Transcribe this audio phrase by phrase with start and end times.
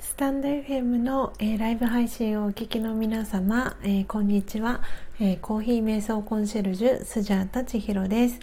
[0.00, 4.82] スタンド FM の、えライブ配信をお聞きの皆様、えこんにちは、
[5.20, 8.40] えコーヒー瞑想コンシェルジュスジャータ千尋です、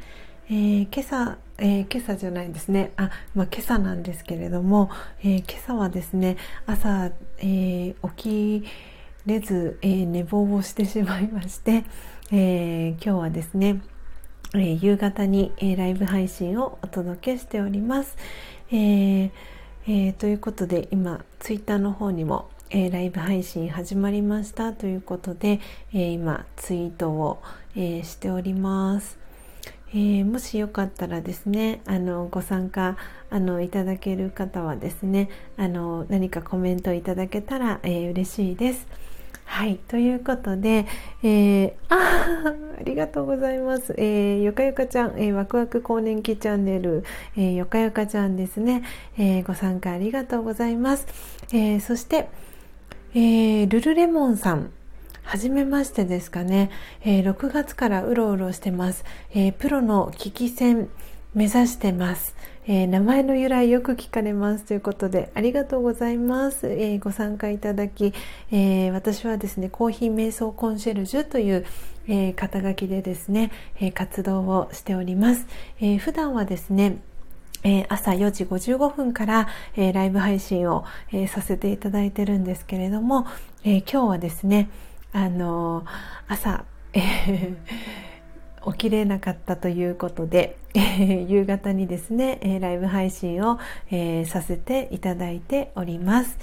[0.50, 2.94] え今朝、え今朝じゃないですね。
[2.96, 4.90] あ、まあ、今朝なんですけれども、
[5.22, 8.66] え今朝はですね朝、え起き
[9.26, 11.84] れず、え寝坊をしてしまいまして、
[12.32, 13.82] え今日はですね、
[14.56, 18.16] え夕方に、えライブ配信をお届けしております、
[18.72, 19.57] えー
[19.90, 25.62] えー、ということで今ツイッターの方にも、えー、ライブ配信始まりましたということで、
[25.94, 27.42] えー、今ツイートを、
[27.74, 29.18] えしております、
[29.96, 32.98] えもしよかったらですねあのご参加
[33.30, 38.88] あのいただける方はですねあの何かコメントいただけたら、え嬉しいです。
[39.48, 39.78] はい。
[39.88, 40.86] ということで、
[41.24, 43.96] えー、あありがとうございます。
[43.98, 47.04] えー、よかよかちゃん、えー、ワクワク更年期チャンネル、
[47.38, 48.84] えー、よかよかちゃんですね、
[49.18, 51.08] えー、ご参加ありがとうございます。
[51.54, 52.30] えー、そして、
[53.16, 54.70] えー、ルルレモンさん、
[55.24, 56.70] はじめましてですかね、
[57.04, 59.06] えー、6月からうろうろしてます。
[59.34, 60.90] えー、プロの危機戦
[61.34, 62.36] 目指してます。
[62.70, 68.14] えー、名前の由来よく聞かれますということでありがとうございます、えー、ご参加いただき、
[68.52, 71.66] えー、私はですねコーヒー瞑想コンシェルジュという、
[72.10, 75.46] え肩書きでですね、え活動をしております、
[75.80, 76.98] え普段はですね
[77.64, 83.28] え朝4時55分から、えライブ配信を、えさせていただいてるんですけれども、
[83.64, 84.70] え今日はですね
[85.12, 85.86] あの
[86.28, 87.56] 朝、え
[88.66, 93.60] 起きれなかったということで、えー、夕方にですね、えー、ライブ配信を、
[93.92, 96.38] えー、させていただいております。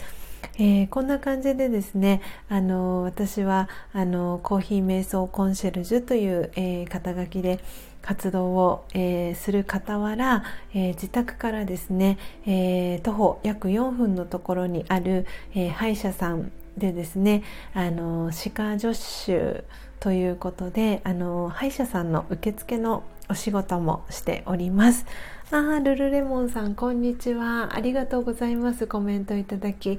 [0.59, 7.59] えー、こんな感じでですね、あの私はあのコーヒー瞑想コンシェルジュという、えー、肩書きで
[8.03, 17.42] 活動を、えー、する傍ら、え自宅からですね、え徒歩約4分のところにある、え歯医者さんでですね
[17.73, 19.65] あの歯科助手
[20.05, 25.07] ということであの歯医者さんの受付のお仕事もしております。
[25.51, 27.70] あールルレモンさんこんにちは。
[27.75, 28.87] ありがとうございます。
[28.87, 29.98] コメントいただき、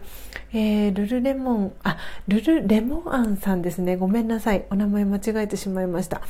[0.53, 3.95] えー、ルルレモンあルルレモンアンさんですね。
[3.95, 4.65] ごめんなさい。
[4.69, 6.21] お名前間違えてしまいました。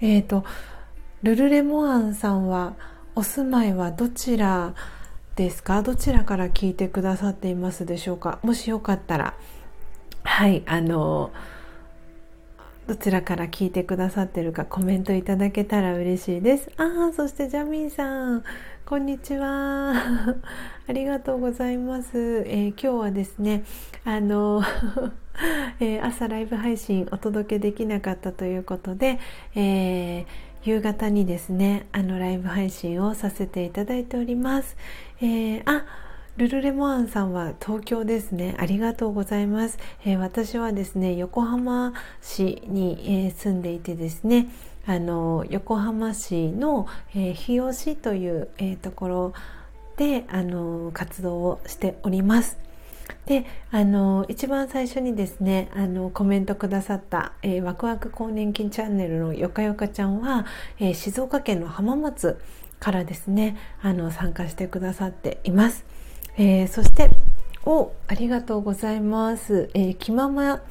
[0.00, 0.44] えっ、ー、と
[1.24, 2.74] ルルレモアンさんは
[3.16, 4.74] お住まいはどちら
[5.34, 5.82] ですか？
[5.82, 8.38] どちらから聞いてくださっていますでしょうか？
[8.44, 9.34] もしよかったら。
[10.22, 11.32] はいあの
[12.86, 16.70] どちらから聞いてくださってるかコメントいただけたら嬉しいです。
[16.76, 18.44] ああそしてジャミンさん
[18.84, 19.94] こんにちは。
[20.86, 23.64] ありがとうございます、えー、今日はですね
[24.04, 24.62] あの
[25.80, 29.18] えー、朝ライブ配信お届けできなかったということで、
[29.54, 30.26] えー、
[30.64, 34.76] 夕方にですねあのライブ配信をさせていただいております、
[35.22, 35.86] えー、あ
[36.36, 38.56] ルルレモアンさんは東京ですね。
[38.58, 39.78] ありがとうございます。
[40.04, 44.48] えー、私はですね、横浜市に、えー、住んでいてですね、
[44.84, 49.32] あの横浜市の、えー、日吉という、えところ
[49.96, 52.58] であの活動をしております。
[53.26, 60.46] であの一番最初にですねあのコメントくださった、えー、ワクワク更年期チャンネルのよかよかちゃんは、
[60.80, 62.40] えー、静岡県の浜松
[62.80, 65.93] からですねあの参加してくださっています。
[66.36, 67.10] えー、そして
[67.64, 69.70] おありがとうございます。
[69.74, 70.62] えー、気まま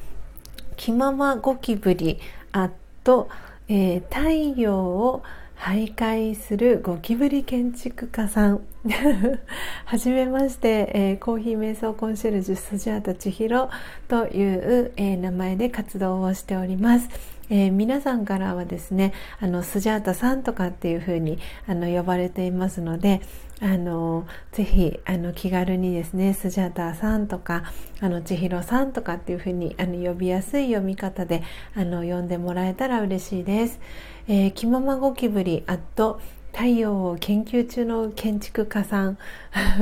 [0.76, 2.20] 気ままゴキブリ
[2.52, 2.70] あ
[3.02, 3.28] と、
[3.68, 5.22] えー、太陽を
[5.56, 8.60] 徘徊するゴキブリ建築家さん
[9.86, 13.70] はじめまして、えー、コーヒー瞑想コンシェルジュスジャータ千尋
[14.08, 17.08] という、えー、名前で活動をしております、
[17.48, 23.22] えー、皆さんからはですねあのスジャータさんとかっていうふうにあの呼ばれていますので
[23.60, 27.64] あのぜひあの気軽にですねスジャータさんとか
[28.00, 31.42] あの千尋さんとかっていうふうにあの呼びやすい読み方で
[31.74, 33.80] あの呼んでもらえたら嬉しいです。
[34.26, 36.20] えー、気ままゴキブリアット
[36.52, 39.18] 太陽を研究中の建築家さん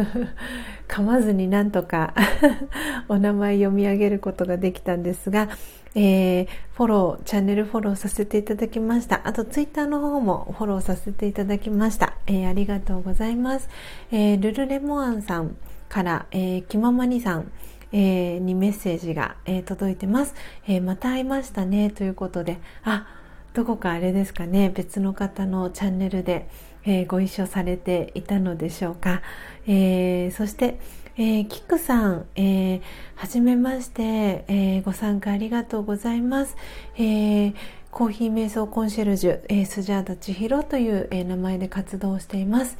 [0.88, 2.14] 噛まずになんとか
[3.08, 5.48] お名前読み上げることができたんですが、
[5.94, 9.20] えー、フォローチャンネルフォローさせていただきました。
[9.24, 13.68] あとツイッターの方もフォローさせていただきました、えー、ありがとうございます、
[14.10, 15.56] えー、ルルレモアンさん
[15.88, 17.52] から、えー、気ままにさん
[17.94, 20.34] えー、にメッセージが、えー、届いてます、
[20.66, 21.90] えー、また会いましたね。
[21.90, 23.06] ということであ
[23.54, 24.70] どこかあれですかね。
[24.70, 26.48] 別の方のチャンネルで、
[26.84, 29.20] えー、ご一緒されていたのでしょうか、
[29.66, 30.78] えー、そして、
[31.16, 32.80] えー、キクさん、えー、
[33.16, 36.56] はじめまして、えー、ご参加ありがとうございます、
[36.96, 37.54] えー、
[37.90, 42.78] コーヒー瞑想コンシェルジュ、えー、スジャータ千尋という、えー、名前で活動しています。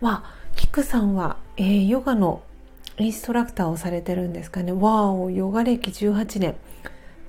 [0.00, 0.24] わ
[0.56, 2.42] キクさんは、えー、ヨガの
[2.98, 4.72] インストラクターをされてるんですかね。
[4.72, 6.56] わーおヨガ歴18年。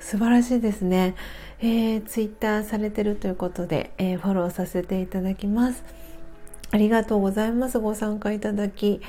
[0.02, 1.16] 素晴らしいですね、
[1.60, 5.84] えー、ツイッターされてるということで、えー、フォローさせていただきます。
[6.72, 7.80] ありがとうございます。
[7.80, 9.02] ご参加いただき、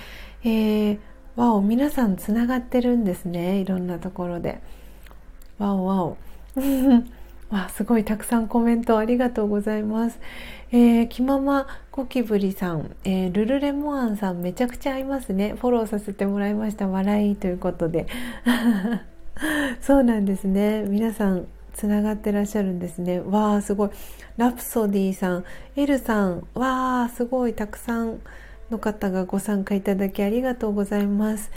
[0.45, 0.99] えー、
[1.37, 4.61] わお皆さんつながってるんですねいろんなところで
[5.59, 6.17] わおわお
[7.51, 10.19] わすごいたくさんコメントありがとうございます。
[10.71, 15.55] えー、気ままゴキブリさん、えー、ルルレモアンさんめちゃくちゃ合いますね。
[15.61, 16.89] フォローさせてもらいました。
[16.89, 18.07] 笑いということで。
[19.83, 20.85] そうなんですね。
[20.89, 23.21] 皆さんつながってらっしゃるんですね。
[23.21, 23.91] わあすごい。
[24.39, 25.45] ラプソディさん、
[25.77, 28.21] エルさん、わあすごいたくさん
[28.73, 31.51] の方がご参加いただきありがとうございます。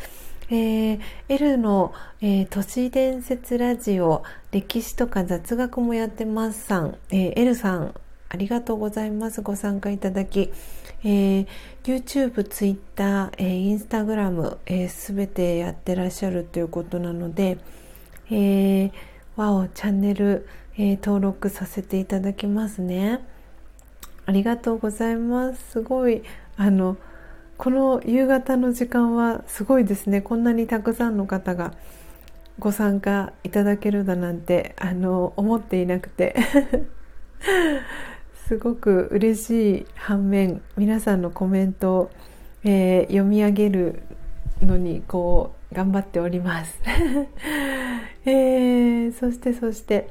[0.49, 4.21] えー、L の、えー、都市伝説ラジオ
[4.51, 7.95] 歴史とか雑学もやってますさん、えー、L さん
[8.29, 9.41] ありがとうございます。
[9.41, 10.51] ご参加いただき、
[11.03, 11.47] えー、
[11.83, 17.57] YouTube、Twitter、えー、Instagram す、べ、てやってらっしゃるということなので、
[18.29, 18.91] えー、
[19.37, 20.47] わおチャンネル、
[20.77, 23.21] えー、登録させていただきますね。
[24.25, 25.71] ありがとうございます。
[25.71, 26.23] すごい。
[26.57, 26.97] あの
[27.57, 30.21] この夕方の時間はすごいですね。
[30.21, 31.73] こんなにたくさんの方が
[32.59, 36.35] ご参加いただけるだなんてあの思っていなくて。
[38.47, 42.11] すごく嬉しい反面皆さんのコメントを、
[42.63, 44.03] えー、読み上げる
[44.61, 46.79] のにこう頑張っております、
[48.25, 50.09] えー、そしてそして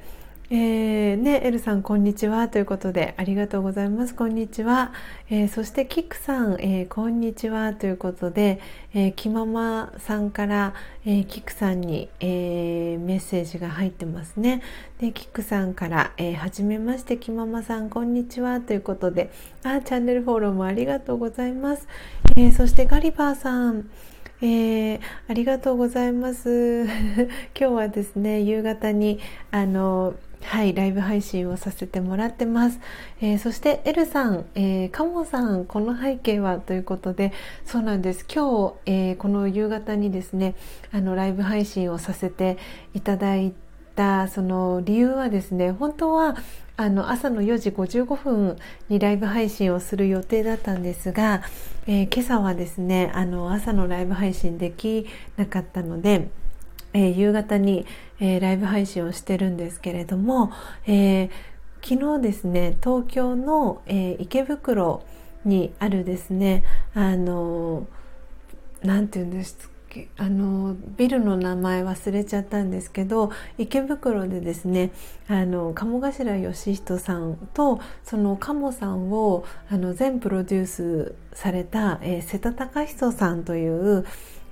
[0.50, 2.48] えー、ね、エルさんこんにちは。
[2.48, 4.14] ということでありがとうございます。
[4.14, 4.92] こんにちは、
[5.30, 7.72] えー、そしてキックさん、えー、こんにちは。
[7.72, 8.60] ということで、
[8.92, 10.74] えー、キママさんから、
[11.06, 14.60] えー、キックさんに、えー、メッセージが入ってますね。
[14.98, 18.60] でキックさんから、えー、はじめましてキママさんこんにちは。
[18.60, 19.30] ということで
[19.62, 21.88] あチャンネルフォローもありがとうございます、
[22.36, 23.88] えー、そしてガリバーさん
[24.42, 26.84] えー、ありがとうございます。
[26.84, 26.90] 今
[27.54, 29.20] 日はですね夕方に
[29.50, 30.14] あの
[30.44, 32.78] はい、ライブ配信をさせてもらってます。
[33.20, 37.32] えー、そして、エルさん、えー、カモさん、この背景はということで、
[37.64, 38.26] そうなんです。
[38.32, 40.54] 今日、えー、この夕方にですね、
[40.92, 42.58] あの、ライブ配信をさせて
[42.92, 43.54] いただい
[43.96, 46.36] た、その理由はですね、本当は、
[46.76, 48.56] あの、朝の4時55分
[48.88, 51.42] にライブ配信をする予定だったんですが、
[51.86, 55.06] えー、今朝はですね、あの、朝のライブ配信でき
[55.36, 56.28] なかったので、
[56.94, 57.86] えー、夕方に、
[58.20, 60.50] えー、ライブ配信をしてるんですけれども、
[60.86, 61.30] えー、
[61.82, 65.02] 昨日ですね東京の、え池袋
[65.44, 66.64] にあるですね
[66.94, 67.86] あの
[68.82, 69.74] 何て言うんですか
[70.16, 74.90] あのビルの名前忘れちゃったんですけど池袋でですね
[75.28, 84.04] あの鴨頭義人さんとその鴨さんをあの全プロデュースされた、えー、瀬田隆人さんという、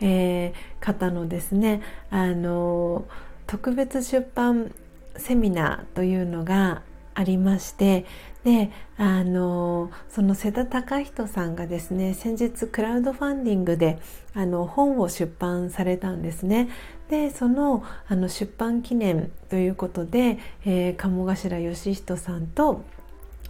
[0.03, 3.07] えー、方のですねあの
[3.47, 4.75] 特別出版
[5.17, 6.83] セミナーというのが
[7.15, 8.05] ありまして
[8.45, 13.99] であのその瀬田隆人さんがですね先日クラウドファンディングで
[14.35, 16.69] あの本を出版されたんですね。
[17.09, 22.85] でそのあの出版記念ということで、えー、鴨頭義人さんと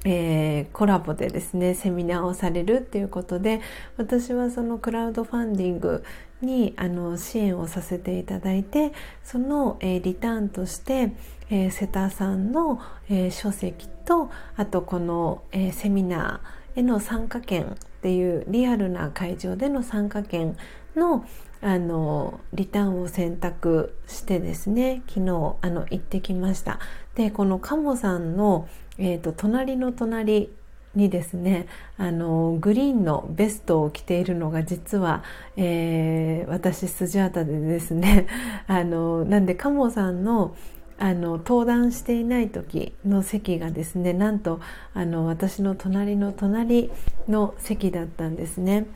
[0.04, 3.60] えー、コラボでですねセミナーをされるっていうことで
[3.96, 6.04] 私はそのクラウドファンディング
[6.40, 11.12] にあの支援をさせていただいてその、えー、リターンとして、
[11.50, 20.56] えー、瀬田さんの、えー、書籍とあとこの、えー、セミナーへの参加券っていうリアルな会場での参加券
[20.96, 21.24] の
[21.64, 26.80] あのリターンを選択してですね昨日あの行ってきました。
[27.14, 28.68] でこのカモさんの、
[28.98, 30.50] えーと隣の隣
[30.94, 35.24] にですねあのグリーンのベストを着ているのが実は、
[35.56, 38.26] えー、私スジャータでですね
[38.66, 40.54] あのなんでカモさんの
[40.98, 44.60] あの登壇していない時の席がですねなんと
[44.94, 46.90] あの私の隣の隣
[47.28, 48.86] の席だったんですね。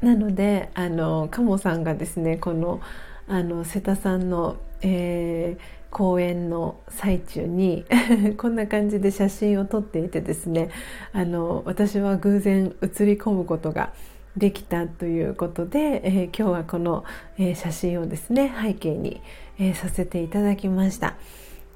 [0.00, 2.80] なのであのカモさんがですねこの
[3.26, 7.84] あの瀬田さんの、えー公演の最中に
[8.36, 10.68] こんな感じで写真を撮っていてですね
[11.12, 13.92] あの私は偶然写り込むことが
[14.36, 17.04] できたということで、えー、今日はこの、
[17.38, 19.22] えー、写真をですね背景に、
[19.60, 21.14] えー、させていただきました。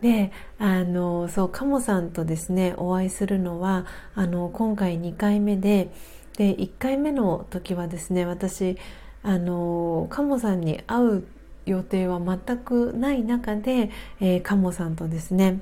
[0.00, 5.90] であのそうカモさんとですねお会いするのはあの今回2回目で
[6.36, 8.78] で1回目の時はですね私
[9.22, 11.24] あのカモさんに会う
[11.68, 15.60] 予定は全くない中で、えー、カモさんとですね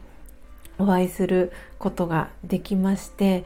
[0.79, 3.45] お会いすることができまして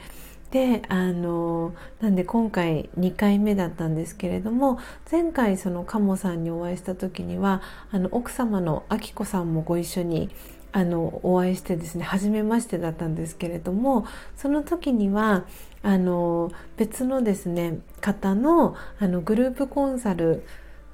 [0.50, 7.62] であのなんで今回2回目だったんですけれども前回その鴨さんにお会いした時には
[7.93, 10.29] あの奥様のあきこさんもご一緒に
[10.73, 15.45] あのお会いしてですね初めましてだったんですけれどもその時には
[15.83, 20.45] あの別のですね方のあのグループコンサル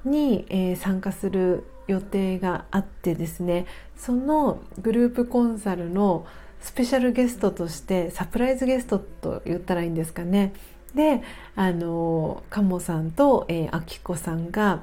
[0.09, 6.25] に、えー、参加する予定があってですねそのグループコンサルの
[6.59, 10.53] スペシャルゲストとしてサプライズゲストと言ったらいいんですかね。
[10.95, 11.21] で
[11.55, 14.81] あの鴨さんと、えー、あきこさんが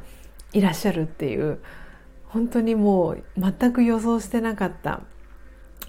[0.52, 1.58] いらっしゃるっていう
[2.28, 5.00] 本当にもう全く予想してなかった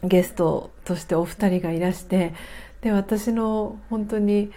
[0.03, 2.33] ゲストとしてお二人がいらして
[2.81, 4.51] で私の本当に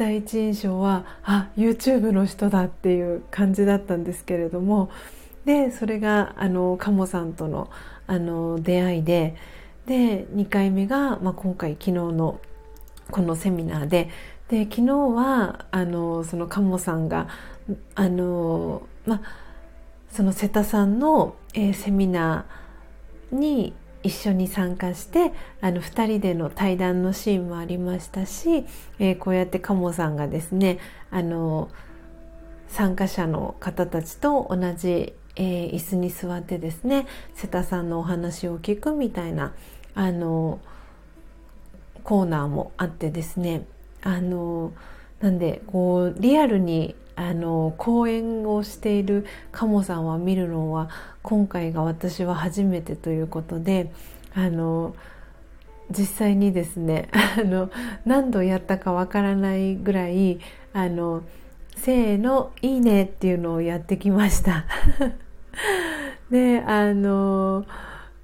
[0.00, 4.90] 第一印象はあ YouTube の人だっていう感じだったんですけれども
[5.44, 7.70] でそれがあの鴨さんとの
[8.06, 9.36] あの出会いで
[9.84, 12.40] で2回目が、まあ、今回昨日の
[13.10, 14.08] このセミナーで
[14.48, 17.28] で昨日はあのその鴨さんが
[17.94, 19.22] あのまあ
[20.10, 28.64] その瀬田さんの、えー、セミナーに一緒に参加してあの2人での対談のシーンもありましたし、
[28.98, 30.78] えー、こうやって鴨さんがですね
[31.10, 31.68] あの
[32.68, 39.52] 参加者の方たちと同じ、えー、椅子に座ってですね瀬田さんのお話を聞くみたいな
[39.94, 40.60] あの
[42.04, 43.66] コーナーもあってですね
[44.02, 44.72] あの
[45.20, 50.88] なんでこうリアルにあの講演をしている鴨さんは見るのは
[51.22, 53.92] 今回が私は初めてということで
[54.34, 54.94] あの
[55.90, 57.08] 実際にですね
[57.38, 57.70] あの
[58.04, 60.40] 何度やったかわからないぐらい
[60.72, 61.22] あの
[61.76, 64.66] せーのいいねっていうのをやってきました。
[66.30, 67.64] であの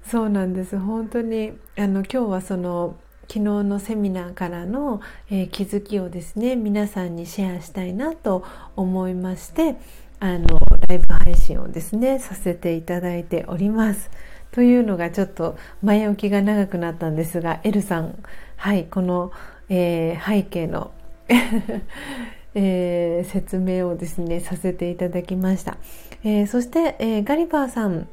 [0.03, 0.77] そうなんです。
[0.77, 2.95] 本当にあの今日はその
[3.27, 8.43] 昨日のセミナーからの、えー、気づきをですね皆さんにシェアしたいなと
[8.77, 9.75] 思いまして
[10.19, 14.09] あのライブ配信をですねさせていただいております。
[14.51, 18.23] というのがちょっと前置きが長くなったんですがエルさん
[18.55, 19.31] はいこの、
[19.69, 20.91] えー、背景の
[22.55, 25.77] えー、説明をですねさせていただきました、
[26.23, 28.07] えー、そして、えガリバーさん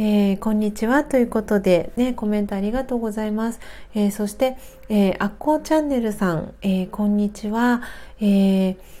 [0.00, 3.58] え、こんにちはということで、ね、コメントありがとうございます。
[3.96, 4.56] え、そして、
[4.88, 7.82] えー、アッコーチャンネルさん、え、こんにちは。
[8.20, 8.97] えー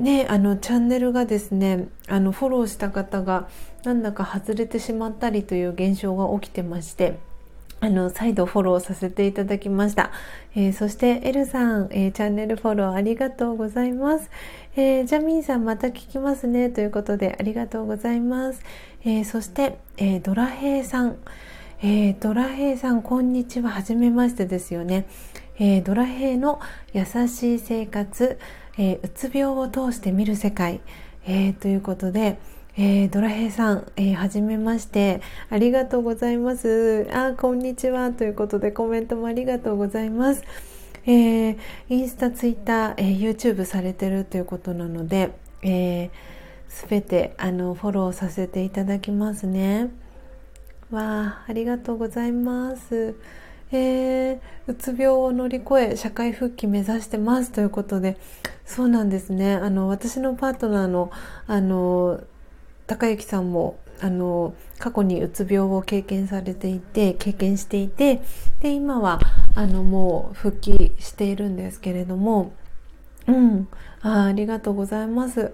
[0.00, 3.48] ね、あのチャンネルがですねあのフォローした方が
[3.84, 7.18] なんだか外れてしまったりという現象が起きてまして
[7.80, 10.10] あの再度フォローさせていただきました、
[10.54, 14.30] えー、そしてエルさん、えー、チャンネルフォローありがとうございます、
[14.74, 18.62] えー、ジャミンさんまた聞きますねということでありがとうございます、
[19.04, 21.18] えー、そして、えー、ドラヘイさん、
[21.80, 23.70] えー、ドラヘイさんこんにちは。
[23.70, 25.06] はじめましてですよね、
[25.60, 26.60] えー、ドラヘイの
[26.92, 28.40] 優しい生活、
[28.78, 30.80] えー、うつ病を通して見る世界、
[31.26, 32.38] えー、ということで、
[32.76, 35.20] えー、ドラヘイさん、えー、はじめまして。
[35.50, 37.08] ありがとうございます。
[37.12, 38.12] あ、こんにちは。
[38.12, 40.44] ということで、コメントもありがとうございます。
[41.04, 41.58] えー、
[41.88, 45.32] インスタ、ツイッター、えー、YouTube されてるということなので、
[45.62, 46.10] え
[46.68, 49.90] す、べて、あの、フォローさせていただきますね。
[50.92, 53.16] わあ、ありがとうございます。
[53.72, 58.16] え、うつ病を乗り越え社会復帰目指してますということで
[58.64, 59.54] そうなんですね。
[59.54, 61.10] あの私のパートナーの
[61.46, 62.20] あの
[62.86, 68.22] 高之さんもあの過去にうつ病を経験されていて経験していて
[68.60, 69.18] で今は
[69.54, 72.52] あのもう復帰しているんですけれども
[73.26, 73.68] うん
[74.00, 75.52] あありがとうございます、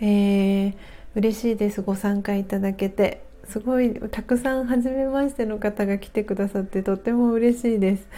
[0.00, 0.74] えー、
[1.14, 1.82] 嬉しいです。
[1.82, 3.24] ご参加いただけて。
[3.48, 8.08] すごいたくさん初めましての方が来てくださってとっても嬉しいです、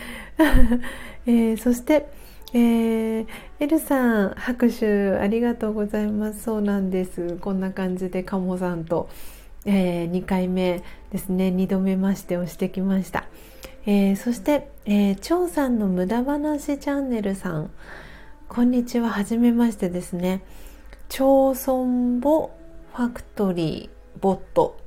[1.27, 2.09] えー、そして
[2.53, 3.27] えー、
[3.59, 6.43] エルさん拍手ありがとうございます。
[6.45, 7.37] そうなんです。
[7.41, 9.09] こんな感じでカモさんと、
[9.65, 11.49] えー、2回目ですね。
[11.49, 13.25] 2度目ましてをしてきました、
[13.85, 17.71] えー、そして、えー、張さんの無駄話チャンネルさん。
[18.49, 19.11] こんにちは。
[19.11, 20.43] はじめましてですね。
[21.09, 22.53] 町村ボ
[22.95, 24.86] ファクトリーボット。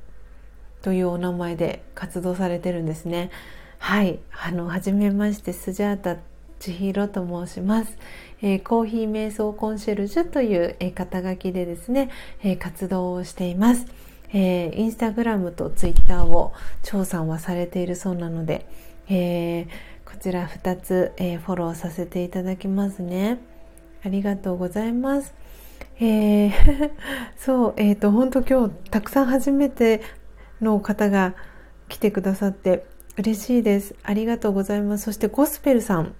[0.82, 3.30] というお名前で活動されてるんですね。
[3.78, 4.18] はい。
[4.42, 6.16] あのはじめましてスジャータ
[6.60, 7.96] 千尋と申します、
[8.42, 12.10] えー、コーヒー瞑想コンシェルジュという、えー、肩書きでですね、
[12.42, 13.86] えー、活動をしています、
[14.34, 18.66] えー、インスタグラムとツイッターを調査はされているそうなので、
[19.08, 19.66] え
[20.04, 23.38] こちら2つ、えフォローさせていただきますね。
[24.04, 25.34] ありがとうございます。
[25.98, 26.90] えー、
[27.36, 30.00] そう、えっ、ー、と、本当今日たくさん初めて
[30.60, 31.34] の方が
[31.88, 32.84] 来てくださって
[33.16, 33.94] 嬉しいです。
[34.02, 35.04] ありがとうございます。
[35.04, 36.14] そしてゴスペルさん、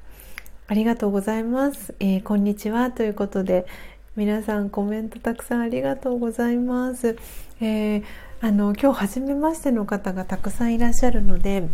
[0.70, 3.66] ありがとうございます、えー、こんにちはということで
[4.14, 7.16] 皆さんコメントたくさんありがとうございます、
[7.60, 8.04] えー、
[8.40, 11.66] あの今日初めましての方がたくさんいらっしゃるので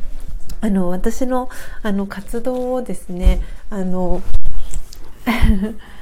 [0.63, 1.51] あの私の
[1.83, 4.23] あの活動をですねあの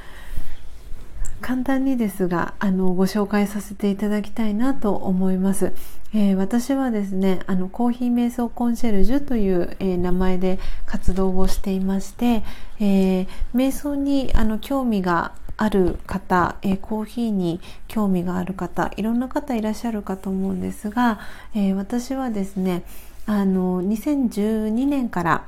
[1.45, 5.73] 簡単にですがあのご紹介させていただきたいなと思います、
[6.11, 12.43] えー、私はですねあのコーヒー瞑想コンシェルジュという、えー、名前で活動をしていまして、
[12.79, 21.19] えー、瞑想にあの興味がある方、えー、コーヒーに興味がある方いろんな方いらっしゃるかと思うんですが、
[21.53, 22.83] え私はですね
[23.27, 25.45] あの2012年から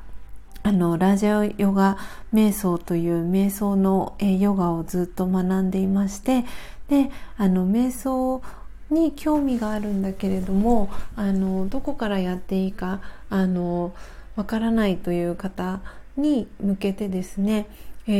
[0.64, 1.98] あのラジオヨガ
[2.34, 6.44] 瞑想という瞑想の、ヨガをずっと学んでいまして
[6.90, 8.42] であの瞑想
[8.90, 13.94] に興味があるんだけれどもあのどこからやっていいかあの
[14.36, 15.82] わからないという方
[16.16, 17.68] に向けてですね、
[18.08, 18.12] え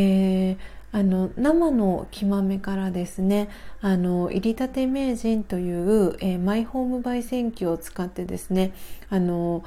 [0.54, 0.58] ー
[0.92, 3.50] あの生の木豆からですね
[3.82, 8.74] あの入りたて名人という、えー、マイホーム焙煎機を使ってですね
[9.10, 9.64] あの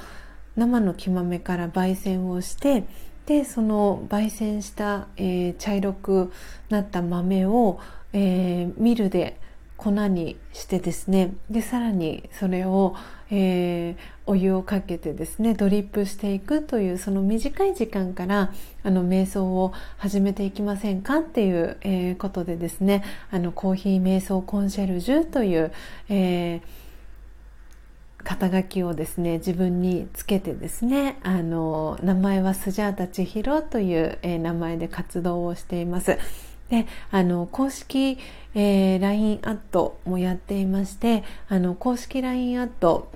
[0.61, 2.85] 生の木豆から焙煎をして
[3.25, 6.33] でその焙煎した、えー、茶色く
[6.69, 7.81] なった豆を、
[8.13, 9.41] えー、ミルで
[9.79, 11.33] 粉にしてですね。
[11.49, 12.95] でさらにそれを、
[13.31, 18.53] えー、お湯をかけてですねドリップしていくというその短い時間から
[18.83, 25.73] あの瞑想を始めていきませんかっていう、えー、ことでですねあのコーヒー瞑想コンシェルジュという、
[26.11, 26.80] えー
[28.25, 36.19] 肩書きをですね自分につけてですねあの名前はスジャータ千尋という、えー、名前で活動をしています。
[36.69, 38.17] であの公式、
[38.55, 43.11] えー、LINE アットもやっていましてあの公式 LINE アット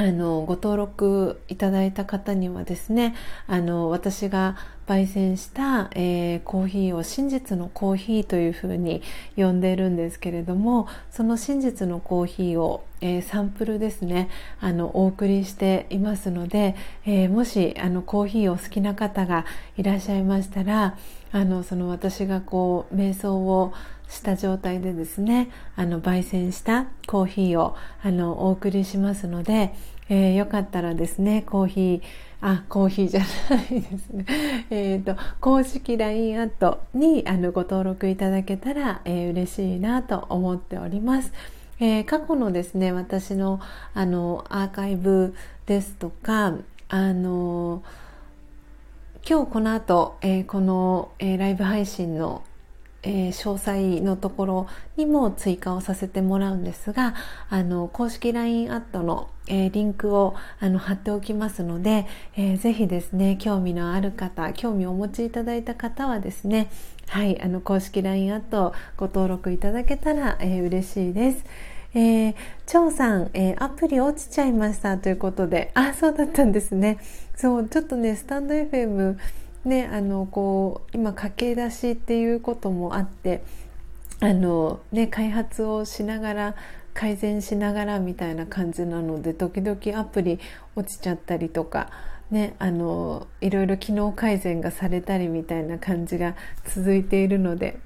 [0.00, 3.14] あのご登録いただいた方にはですね
[3.46, 9.02] あの私が焙煎した、えー、コーヒーを真実のコーヒーというふうに
[9.36, 19.44] 呼んでいるんですけれどもその真実のコーヒーを、えー、サンプルですねあのお送りしていますので、えー、もしあのコーヒーを好きな方が
[19.76, 20.96] いらっしゃいましたら
[21.30, 23.74] あのその私がこう瞑想を
[24.10, 29.74] した状態でですねあの焙煎したコーヒーをあのお送りしますので、
[30.08, 32.02] えー、よかったらですねコーヒー
[32.42, 34.26] あコーヒーじゃないですね
[34.70, 41.32] えっと公式 LINE アットにあのご登録いただけたら、えー、嬉しいなと思っております。
[41.82, 43.58] えー、過去のですね私の
[43.94, 46.54] あのアーカイブですとか
[46.90, 47.82] あの
[49.26, 52.42] 今日この後、えー、この、えー、ライブ配信の
[53.02, 57.14] えー、詳細のところにも追加をさせてもらうんですが
[57.48, 66.70] あの公式 LINE アットの、えー、リンクをあの貼っておきますので、えー、ぜひですね興味のある方興味をお持ちいただいた方はですね
[67.08, 71.44] はいあの公式 LINE アットご登録いただけたら、えー、嬉しいです。
[71.92, 72.34] えー、
[72.66, 76.98] 張さん、えー、アプリ落ちちゃいましたということで、あ、そうだったんですね。
[77.34, 79.16] そう、ちょっとね、スタンド FM
[79.64, 83.42] ね、あのこう今駆け出しっていうこともあって
[84.20, 86.54] あの、ね、開発をしながら
[86.94, 90.38] 改善しながらみたいな感じなので時々アプリ
[90.76, 91.90] 落ちちゃったりとか、
[92.30, 97.78] ね、あのいろいろ機能改善がされたりみたいな感じが続いているので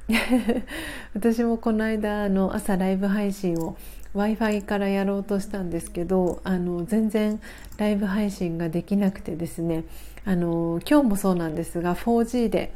[1.14, 3.76] 私もこの間の朝ライブ配信を
[4.14, 7.40] w i f i からやろうとしたんですけどあの全然
[7.78, 9.84] ライブ配信ができなくてですね
[10.26, 12.74] あの今日もそうなんですが 4G で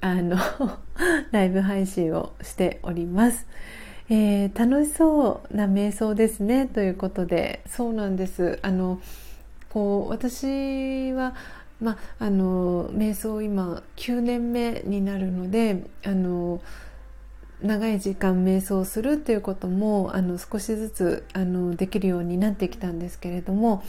[0.00, 0.36] あの
[1.30, 3.46] ライブ配信をしております。
[4.10, 9.00] えー、楽しそうな瞑想ですねということでそうなんですあの
[9.68, 11.34] こう私は、
[11.78, 16.62] まあの瞑想今9年目になるのであの
[17.62, 23.82] 長い時間瞑想するっていうこともあの少しずつあのできるようになってきたんですけれども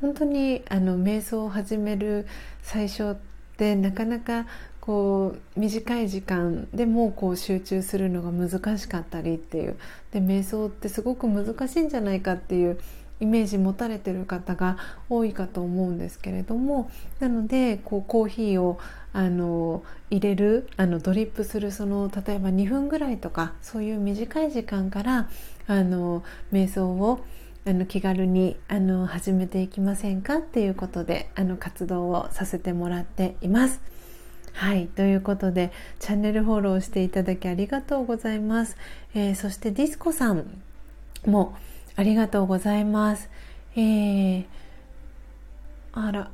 [0.00, 2.26] 本当にあの瞑想を始める
[2.62, 3.14] 最初っ
[3.56, 4.46] てなかなか
[4.80, 9.78] こう短い時間でもこう集中するのが難しかったりっていう
[10.12, 12.78] で瞑想ってすごく難しいんじゃないかっていう
[13.20, 14.76] イメージ持たれてる方が
[15.08, 18.78] 多いかと思うんですけれどもなのでこうコーヒーを
[19.12, 25.30] あの入れるあのドリップするその例えば2分ぐらいとかそういう短い時間から
[25.66, 27.24] あの瞑想を
[27.66, 33.80] あの気軽にあの始めていきませんかっていうことであの活動をさせてもらっています。
[34.52, 38.76] はいということでチャンネルフォローしていただきありがとうございます。
[39.14, 40.62] えー、そしてディスコさん
[41.26, 41.56] も
[41.96, 43.30] ありがとうございます。
[43.76, 44.46] えー、
[45.92, 46.30] あら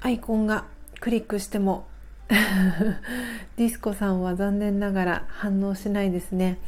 [0.00, 0.64] アイコンが
[1.00, 1.86] クリックしても
[2.28, 6.58] ディスコさんは残念ながら反応しないですね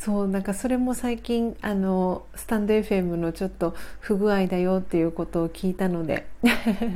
[0.00, 6.26] そうなんかそれも最近あのスタンド FM のちょっと不具合だよっていうことを聞いたので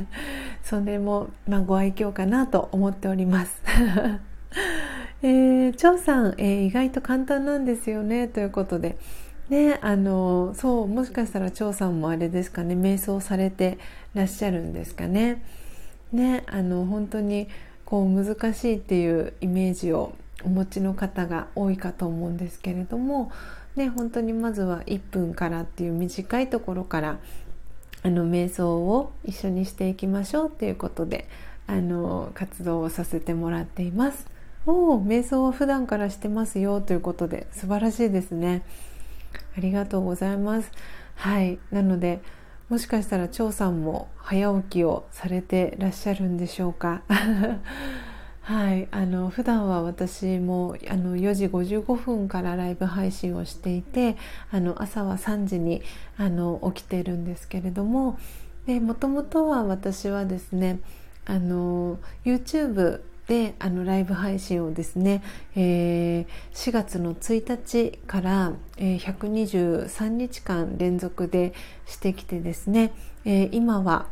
[0.65, 3.61] それも、まあ、ご愛嬌かなと思っております。
[5.21, 8.97] えー、張さん、えー、意外と簡単なんですよねということで。
[9.49, 13.77] ねあのそうもしかしたら張さんもあれですかね瞑想されて
[14.15, 15.43] らっしゃるんですかね。
[16.11, 17.49] ねあの本当に
[17.85, 20.13] こう難しいっていうイメージを
[20.45, 23.31] お持ちの方が多いかと思うんですけれども、
[23.75, 27.19] ね、本当にまずは1分からっていう短いところから
[28.03, 31.27] あの瞑想を一緒にしていきましょうっていうことで
[31.67, 34.27] あの活動をさせてもらっています。
[34.67, 38.63] おお瞑想は普段からしてますよということで素晴らしいですね。
[39.57, 40.71] ありがとうございます。
[41.15, 42.21] はいなので
[42.69, 47.03] もしかしたら張さんも早起きをされてらっしゃるんでしょうか。
[48.45, 54.17] はい、あの普段は私もあの4時55分からライブ配信をしていて
[54.51, 55.81] あの朝は3時に
[56.15, 58.19] あの起きてるんですけれども
[58.67, 60.79] もともとは私はですね
[61.25, 65.23] あの YouTube であのライブ配信をですね、
[65.55, 71.55] えー、4月の1日から、えー、123日間連続で
[71.87, 72.93] してきてですね、
[73.25, 74.05] えー、今は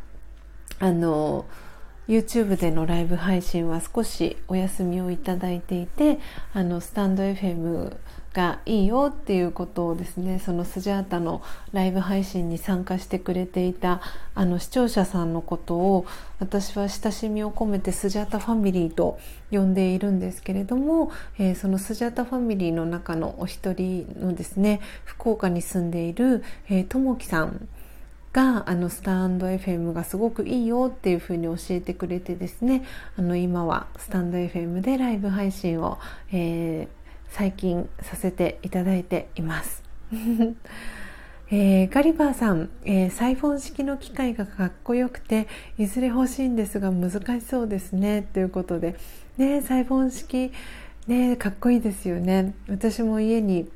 [0.80, 1.46] あの
[2.06, 6.18] YouTube でのライブ配信は少しお休みをいただいていて
[6.52, 7.96] あのスタンド FM
[8.34, 11.40] がいいよっていうことをですねそのスジャータの
[11.72, 14.02] ライブ配信に参加してくれていた
[14.34, 16.04] あの視聴者さんのことを
[16.40, 19.18] 私は親しみを込めてスジャータファミリーと
[19.50, 26.42] 呼んでいるんですけれども、えー、そのスジャータファミリーの中のお一人のですね福岡に住んでいる
[26.88, 27.68] ともきさん
[28.34, 32.84] があのスタンド FM がすごくいいよっていうふうに教えてくれてですね
[33.16, 35.98] あの今はスタンド FM でライブ配信を、
[36.32, 36.88] えー、
[37.30, 39.82] 最近させていただいています。
[41.50, 45.46] えー、ガリバーさん、えー、サイフォン式の機械がかっこよくて
[45.78, 48.96] いずれ欲しいんですが難しそうですねということで、
[49.36, 50.52] ね、サイフォン式、
[51.06, 53.68] ね、かっこいいですよね私も家に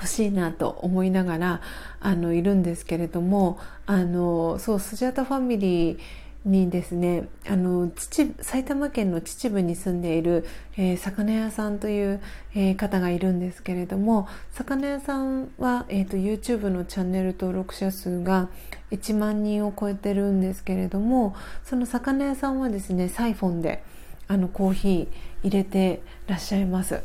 [0.00, 1.60] 欲しいなと思いながら
[2.00, 5.98] あのいるんですけれどもあのそうスジャタファミリー
[6.46, 10.46] にですねあの秩埼玉県の秩父に住んでいる、
[10.78, 12.22] えー、魚屋さんという、
[12.54, 18.48] えー、方がいるんですけれども魚屋さんは、えーと、YouTube のチャンネル登録者数が
[18.90, 23.84] 1万人を超えてるんですけれどもその魚屋さんはですねサイフォンで
[24.26, 25.08] あのコーヒー
[25.42, 27.02] 入れてらっしゃいます。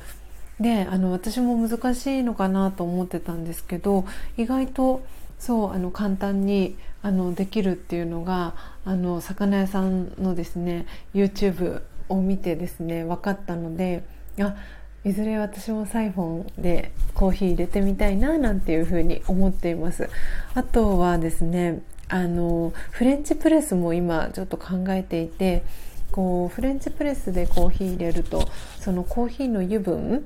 [0.60, 4.06] であの私も難しいのかなと思ってたんですけど
[4.38, 5.06] 意外と
[5.38, 14.04] そうあの簡単にあのできるっていうのがあの魚屋さんのですね YouTube を見てですね分かったので
[14.40, 14.56] あ
[15.04, 20.10] いずれ私もサイフォンでコーヒー入れてみたいななんていうふうに思っています。
[20.56, 25.64] あとはですねあのフレンチプレスも今ちょっと考えていて
[26.12, 30.26] こうフレンチプレスでコーヒー入れるとそのコーヒーの油分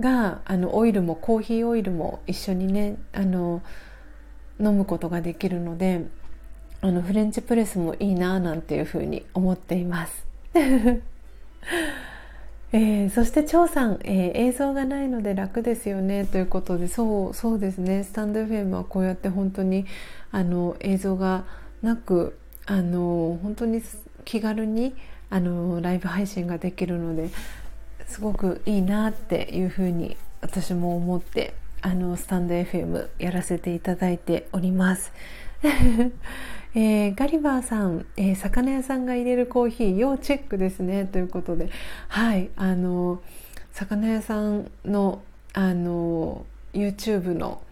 [0.00, 3.62] があのオイルもコーヒーオイルも一緒にねあの
[4.60, 6.06] 飲むことができるので
[6.80, 10.26] あのフレンチプレスもいいななんていうふうに思っています。
[12.72, 19.86] えー、そして張さん、えー、映像がないので楽ですよねということでそうそうですねスタンド FM はこうやって本当に
[20.32, 21.44] あの映像が
[21.82, 23.80] なくあの本当に
[24.24, 24.92] 気軽に
[25.30, 27.30] あのライブ配信ができるので
[28.06, 35.12] すごくいいなっていうふうに私も思ってあのスタンド FM やらせていただいております。
[36.76, 41.70] えー、ガリバーさん、えー、魚屋さんが入れるコーヒー要チェックですねということで
[42.08, 43.22] はいあの
[43.70, 47.62] 魚屋さんのあの YouTube の、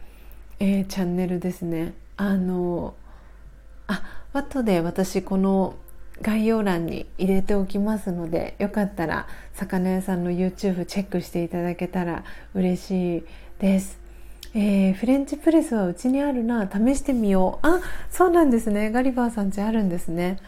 [0.61, 2.95] えー、チャンネルですねあの
[3.89, 5.75] あ後で私この
[6.23, 13.25] 概要欄に入れておきますのでよかったら魚屋さんの YouTube チェックしていただけたら嬉しい
[13.59, 14.01] です。
[14.55, 16.71] えー、フレンチプレスはうちにあるな。
[16.71, 17.67] 試してみよう。
[17.67, 17.81] あ
[18.11, 18.91] そうなんですね。
[18.91, 20.39] ガリバーさんちあるんですね。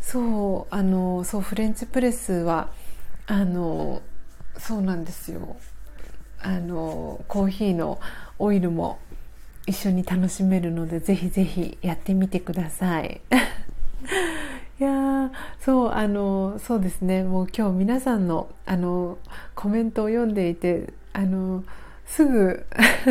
[0.00, 2.70] そうあのそうフレンチプレスは
[3.26, 4.02] あの
[4.58, 5.56] そうなんですよ。
[6.40, 8.00] あのコーヒーの
[8.38, 8.98] オイルも
[9.66, 13.20] 一緒に楽しめるのでぜひぜひやってみてください。
[14.82, 17.22] いやそうあのそうですね。
[17.22, 19.16] もう今日皆さんのあの
[19.54, 21.62] コメントを読んでいてあの
[22.04, 22.66] すぐ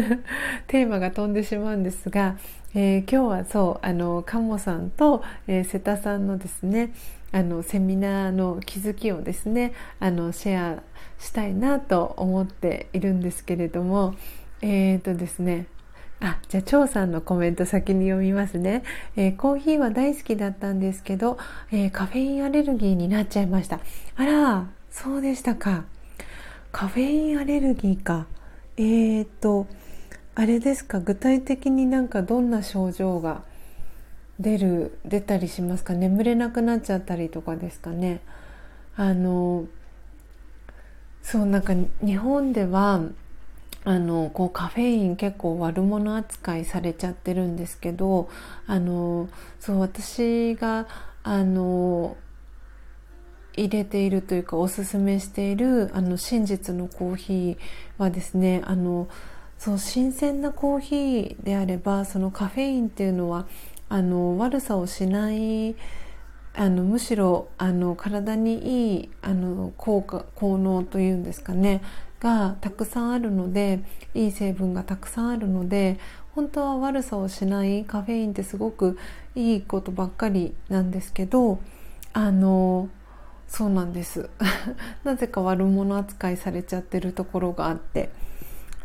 [0.68, 2.36] テーマが飛んでしまうんですが、
[2.76, 6.92] えー、今日はそうあの鴨さんと、えー、瀬田さんのですね、
[7.32, 10.84] あのセミナーの気づきをですねあのシェア
[11.20, 14.16] したいなと思っているんですけれども
[14.62, 15.68] えっ、ー、とですね
[16.22, 18.84] あじゃあ張さんのコメント先に読みますね、
[19.16, 21.38] えー、コーヒーは大好きだったんですけど、
[21.72, 23.80] えー、カフェインアレルギーになっちゃいました。
[24.16, 25.86] あらそうでしたか。
[26.72, 28.28] カフェインアレルギーか。
[28.78, 29.68] えーと
[30.34, 31.00] あれですか。
[31.00, 33.44] 具体的になんかどんな症状が
[34.40, 35.94] 出る出たりしますか。
[35.94, 38.22] 眠れなくなっちゃったりとかですかね。
[38.96, 39.66] あの
[41.22, 43.02] そうなんか日本では
[43.84, 48.30] あのこうカフェイン結構悪者扱いされちゃってるんですけど
[48.68, 49.28] あの
[49.60, 50.88] そう私が
[51.24, 52.16] あの
[53.56, 57.58] 入れているというかおすすめしているあの真実のコーヒー
[57.98, 59.08] はですねあの
[59.58, 63.48] そう新鮮なコーヒーであればそのカフェインっていうのは
[63.90, 65.76] あの悪さをしない
[66.54, 71.82] あのむしろあの体にいいあの効果効能というんですかね。
[72.22, 76.00] がたくさんあるのでいい成分がたくさんあるので
[76.36, 78.98] 本当は悪さをしないカフェインってすごく
[79.36, 81.60] いいことばっかりなんですけど
[82.14, 82.90] あの
[83.48, 84.30] そうなんです。
[85.04, 88.10] なぜか悪者扱いされちゃってるところがあって。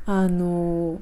[0.07, 1.01] あの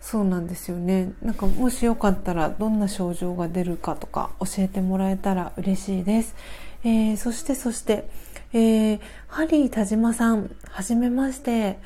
[0.00, 1.12] そうなんですよね。
[1.20, 6.36] なんかもしよかったらどんな症状が出るかとか教えてもらえたら嬉しいです、
[6.84, 8.08] えー、そしてそして、
[8.52, 11.78] えー、ハリー田島さんはじめまして、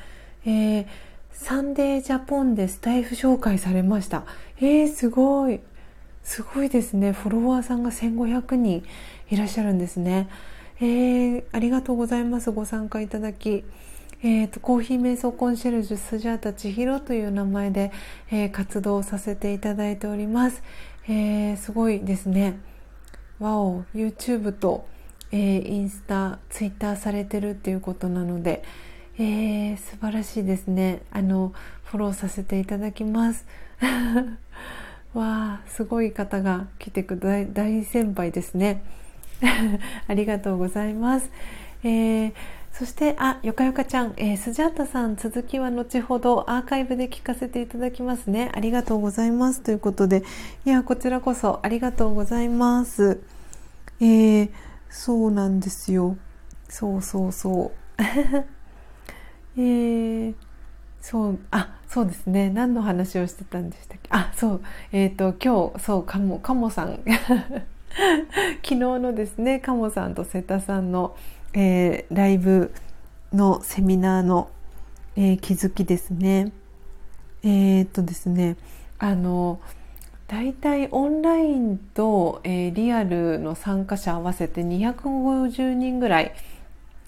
[0.45, 0.85] えー、
[1.31, 4.23] サンデージャポンでスタイフ紹介されました。
[4.57, 5.59] えー、すごい。
[6.23, 7.13] すごいですね。
[7.13, 8.83] フォロワーさんが1500人
[9.29, 10.29] いらっしゃるんですね。
[10.79, 12.51] えー、ありがとうございます。
[12.51, 13.63] ご参加いただき。
[14.23, 17.91] えーと、コーヒー瞑想コンシェルジュスジャータ千尋という名前で、
[18.29, 20.61] えー、活動させていただいております、
[21.07, 22.59] えー、すごいですね。
[23.39, 24.85] わお YouTube と、
[25.31, 28.63] えー、インスタツイッターされてるっていうことなので、
[29.17, 31.53] えー、素晴らしいですねあの
[31.85, 33.45] フォローさせていただきます
[35.13, 38.83] わあすごい方が来てく大大先輩ですね
[40.07, 41.29] ありがとうございます、
[41.83, 42.33] えー
[42.73, 48.49] そして、あ、よかよかちゃん、えー、スジャータさん、続きは後ほどアーカイブで聞かせていただきますね。
[48.53, 49.61] ありがとうございます。
[49.61, 50.23] ということで、
[50.65, 53.19] いや、こちらこそありがとうございます。
[53.99, 54.49] えー、
[54.91, 56.17] そうなんですよ。
[56.69, 58.01] そうそうそう。
[59.57, 60.35] えー、
[61.01, 62.51] そう、あ、そうですね。
[62.51, 64.09] 何の話をしてたんでしたっけ？
[64.11, 64.61] あ、そう。
[64.91, 66.99] えっ、ー、と、今日、そう、かも、かもさん。
[68.63, 71.15] 昨日のですね、かもさんと瀬田さんの、
[71.53, 72.71] えー、ライブ
[73.33, 74.49] のセミナーの、
[75.15, 76.51] えー、気づきですね。
[77.43, 78.55] えー、っとですね
[78.99, 79.59] あの
[80.31, 86.33] 大体オンラインと、えー、リアルの参加者合わせて250人ぐらい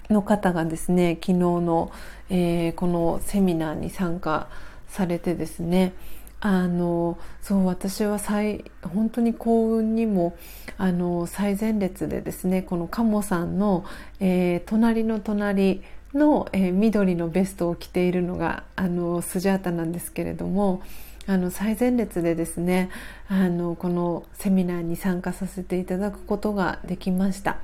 [0.09, 1.89] の方がですね昨日の、
[2.29, 4.49] えー、このセミナーに参加
[4.89, 5.93] されてですね
[6.41, 10.35] あのそう私は最本当に幸運にも
[10.77, 13.85] あの最前列でですねこのカモさんの、
[14.19, 15.81] えー、隣の隣
[16.13, 20.83] の、え、緑のベストを着ているのがあのスジャータなんですけれども
[21.25, 22.89] あの最前列でですね
[23.29, 27.57] あのこのセミナーに参加させていただくことができました。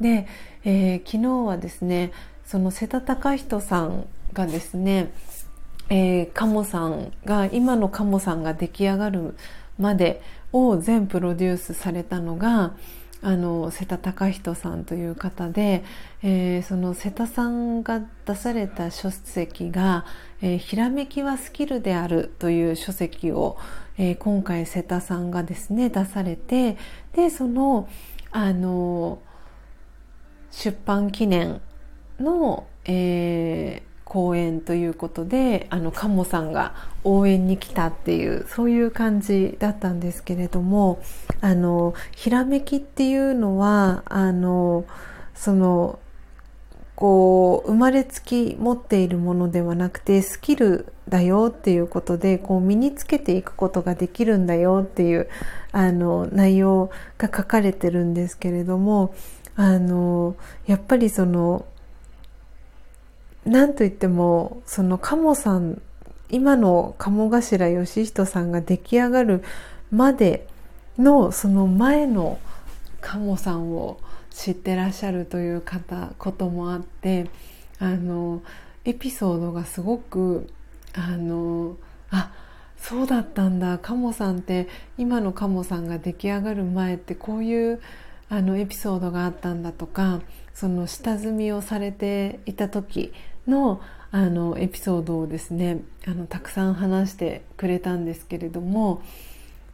[0.00, 0.26] で、
[0.64, 2.12] えー、昨日はですね
[2.46, 5.12] その瀬田隆人さんがですね
[5.92, 9.34] えー、鴨さんが今の鴨さんが出来上がる
[9.76, 12.74] までを全プロデュースされたのが
[13.22, 15.84] あの瀬田隆人さんという方で、
[16.22, 20.06] えー、その瀬田さんが出された書籍が
[20.40, 23.58] 「えー、ひらめきはスキルである」という書籍を、
[23.98, 26.78] えー、今回瀬田さんがですね出されて
[27.14, 27.88] でその
[28.30, 29.18] あの
[30.50, 31.60] 出版記念
[32.18, 41.00] の、えー、公演ということであのカモさんが応援に来たっていうそういう感じだったんですけれども
[41.40, 44.84] あのひらめきっていうのはあの
[45.36, 46.00] その
[46.96, 55.28] こう生まれつき持っているものではなくてスキルだよっていうことでこう身につけていくことができるんだよっていう
[55.70, 59.14] あの内容が書かれてるんですけれども
[59.54, 60.34] あの
[60.66, 61.64] やっぱりその
[63.44, 65.80] なんといってもその鴨さん
[66.28, 69.42] 今の鴨頭義人さんが出来上がる
[69.90, 70.46] まで
[70.98, 72.38] のその前の
[73.00, 73.98] 鴨さんを
[74.30, 77.28] 知ってらっしゃるという方こともあって
[77.78, 78.42] あの
[78.84, 80.48] エピソードがすごく
[80.94, 81.76] あの
[82.10, 82.32] あ
[82.76, 87.80] そうだったんだ鴨さんって今の鴨さんが出来上がる前ってこういう
[88.28, 90.20] あのエピソードがあったんだとか
[90.54, 93.12] その下積みをされていた時
[93.46, 93.80] の
[94.12, 99.02] あのエピソードをですねあのたくさん話してくれたんですけれども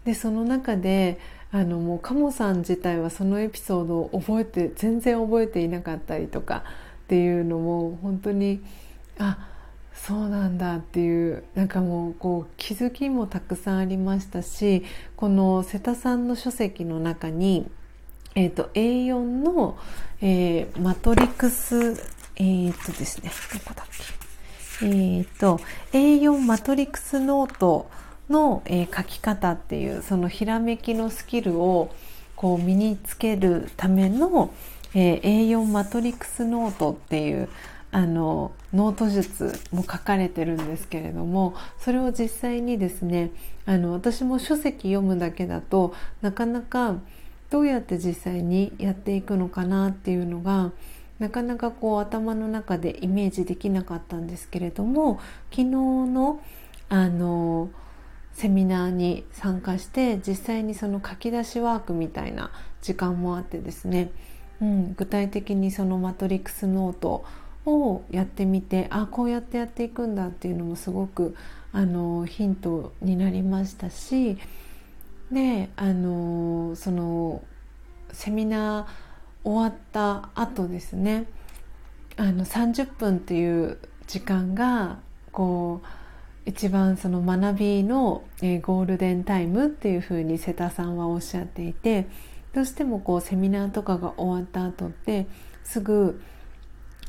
[0.05, 1.19] でその中で
[1.53, 6.65] あのもうカモさん自体はそのエピソードを覚えて全然覚えていなかったりとか
[7.05, 8.63] っていうのも本当に
[9.19, 9.49] あ
[9.95, 14.85] そうなんだっていうなんかもうこう気づきもたくさんありましたし
[15.17, 17.67] この瀬田さんの書籍の中に、
[18.35, 19.79] えーと、A4 の、
[20.21, 23.31] えー、マトリクスえー、っとですね。
[23.53, 23.87] どこだっ
[24.81, 24.87] け。
[24.87, 25.61] えー、っと
[25.93, 27.89] A4 マトリックスノート
[28.29, 31.91] の、えー、書き方っていうそのひらめきのスキルを
[32.35, 34.53] こう身につけるための、
[34.95, 37.49] えー、A4 マトリックスノートっていう
[37.93, 43.31] あのノート術も書かれてるんですけれどもそれを実際にですね
[43.65, 46.97] あの私も書籍読むだけだとなかなか
[47.49, 50.73] どうやって実際にやっていくのかなっていうのが
[51.19, 56.41] なかなかこう頭の中でイメージできなかったんですけれども昨日の
[56.89, 57.71] あの
[58.33, 62.51] セミナーに参加して実際にその書き出しワークみたいな
[62.83, 64.13] 時間もあってですね、
[64.61, 67.25] うん、具体的にそのマトリックスノート
[67.65, 71.35] をやってみてあこうやってやっていくんだっていうのもすごく
[71.73, 74.37] あのヒントになりましたし
[75.33, 77.43] であのその
[78.13, 79.06] セミナー
[79.47, 81.27] 終わった後ですね。
[82.17, 83.79] あの30分っていう
[84.09, 84.99] 時間が
[85.31, 92.09] こう一番その学びの、えゴールデンタイムっていうふうに瀬田さんはおっしゃっていて
[92.55, 95.27] どうしてもこうセミナーとかが終わった後って
[95.63, 96.21] すぐ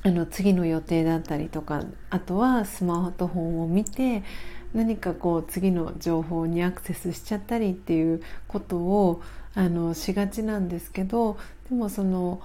[0.04, 4.23] あの次の予定だったりとかあとはスマートフォンを見て
[4.73, 9.21] 何かこう次の情報にアクセスしちゃったりっていうことを
[9.58, 11.36] あのしがちなんですけど
[11.67, 12.43] でもその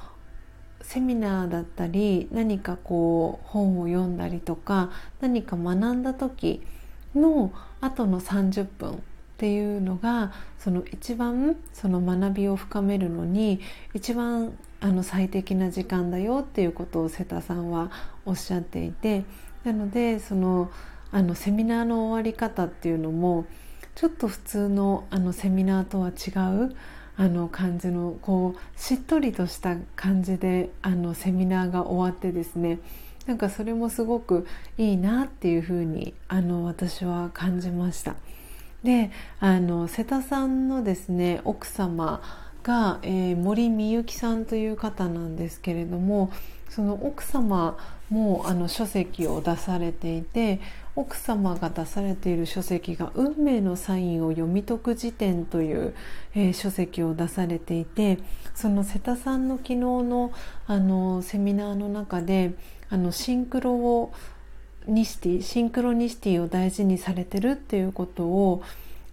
[0.81, 6.63] セミナーだったり何かこう本を読んだりとか何か学んだ時
[7.15, 8.97] の後の30分っ
[9.37, 13.61] ていうのがその一番その学びを深めるのに
[13.93, 17.91] 一番あの最適な時間だよっていうことを瀬田さんは
[18.25, 19.25] おっしゃっていて
[19.65, 20.71] なのでその
[21.11, 23.45] あのセミナーの終わり方っていうのも
[23.95, 26.75] ちょっと普通のあのセミナーとは違う
[27.17, 32.79] あの感じのこうしっとりとした感じであのセミナーが終わってですね
[33.27, 34.47] なんかそれもすごく
[34.79, 38.17] いいなっていうふうにあの私は感じました。
[38.83, 42.21] であの瀬田さんのですね奥様
[42.65, 46.33] が、えー、森美幸さんという方なんですけれども
[46.69, 47.77] その奥様
[48.11, 50.61] もあの書籍を出されていて
[50.95, 55.95] 奥様が出されている書籍が「運命のサインを読み解く辞典」という、
[56.35, 58.19] えー、書籍を出されていて
[58.55, 60.33] その瀬田さんの昨日の
[60.67, 62.55] あのセミナーの中で
[62.91, 64.13] あのシンクロを
[64.87, 68.63] ニシティシンクロニシティを大事にされてるっていうことを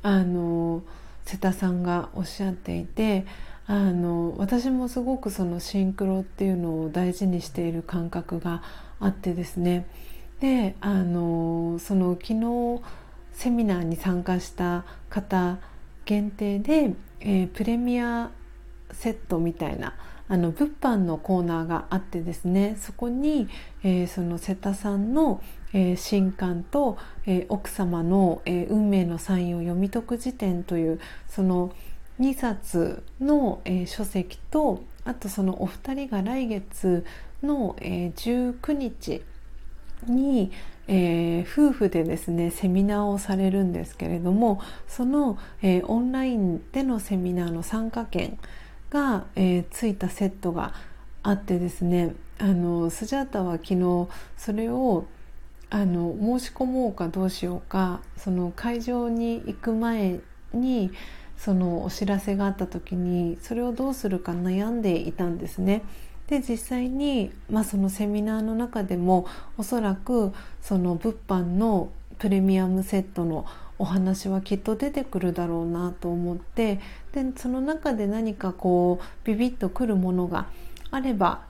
[0.02, 0.82] あの
[1.26, 3.26] 瀬田さんがおっしゃっていて
[3.68, 8.64] あの私もすごくそのシンクロっていうのを大事にしている感覚が
[9.00, 9.86] あってですね
[10.40, 12.82] であのその昨日
[13.34, 15.60] セミナーに参加した方
[16.06, 18.32] 限定で、えー、プレミア
[18.92, 19.96] セットみたいな
[20.28, 23.48] あの物販のコーナーがあってですねそこに、
[23.84, 25.42] えー、その瀬田さんの、
[25.74, 31.74] えー、新刊と、えー、奥様の、え運命のサインを読み解く辞典というその
[32.20, 37.06] 2冊の、え書籍とあとそのお二人が来月
[37.42, 39.24] の、え19日
[40.08, 40.52] に、
[40.88, 48.38] えー、夫婦でですねセミナーをされるんですけれどもその、えー、オンラインでのセミナーの参加券
[48.90, 50.74] が、えー、ついたセットが
[51.22, 54.08] あってですねあのスジャータは昨日
[54.38, 55.06] それを
[55.70, 60.20] あの申し込もうかどうしようかその会場に行く前
[60.54, 60.92] に
[61.38, 65.84] そのお知らせがあった時にそれをどうするか悩んでいたんですね。
[66.30, 69.26] で実際に、まあ、そのセミナーの中でも
[69.58, 73.48] おそらくその物販のプレミアムセットの
[73.80, 76.80] お話はきっと出てくるだろうなと思って
[77.14, 80.48] でその中で何かこうビビッとくるものが
[80.92, 81.42] あれば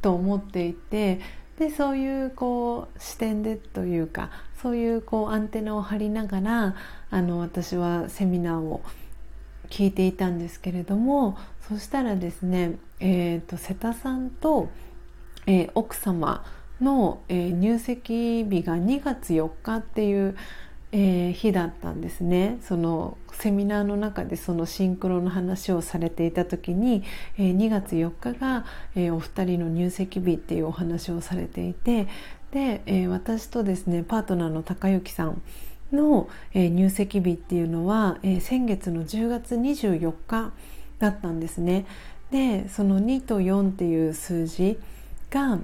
[0.00, 1.20] と思っていて
[1.58, 4.30] でそういうこう視点でというか
[4.62, 6.74] そういうこうアンテナを張りながら
[7.10, 8.80] あの私はセミナーを
[9.70, 14.68] 聞いていたんですけれどもそしたらですね、えーと、瀬田さんと、
[15.46, 16.44] えー、奥様
[16.80, 20.36] の、えー、入籍日が2月4日っていう
[20.92, 22.58] えー、日だったんですね。
[22.62, 27.04] そのセミナーの中でそのシンクロの話をされていた時に、
[27.38, 28.64] え、2月4日が、
[28.96, 32.08] え、お二人の入籍日っていうお話をされていて
[32.50, 35.40] で、え私とですねパートナーの高之さん
[35.92, 40.52] の、入籍日っていうのは、先月の10月24日
[40.98, 41.86] だったんですね。
[42.30, 44.78] でその2と4っていう数字
[45.30, 45.58] が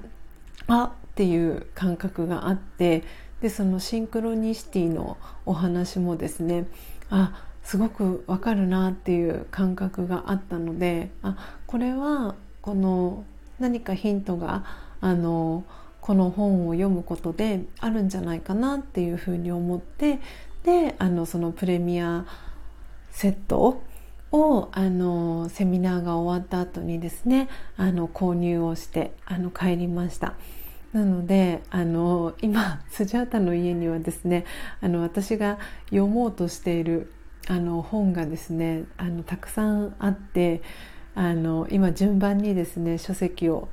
[0.66, 3.04] あっていう感覚があって
[3.40, 6.66] でそのシンクロニシティのお話もですね
[7.08, 13.24] あすごくわかるなっていう感覚があったのであこれはこの
[13.58, 14.64] 何かヒントが
[15.00, 15.64] あの
[16.06, 20.20] この本を読むことであるんじゃないかなっていうふうに思って
[20.62, 22.26] であのそのプレミア
[23.10, 23.82] セット
[24.30, 30.34] をあのセミナーが終わった後にですねあの購入をしてあの帰りました。
[30.92, 34.44] なのであの今スジャータの家にはですね
[34.80, 37.12] あの私が読もうとしている
[37.48, 40.62] あの本がですねあのたくさんあって
[41.16, 43.68] あの今順番にですね書籍を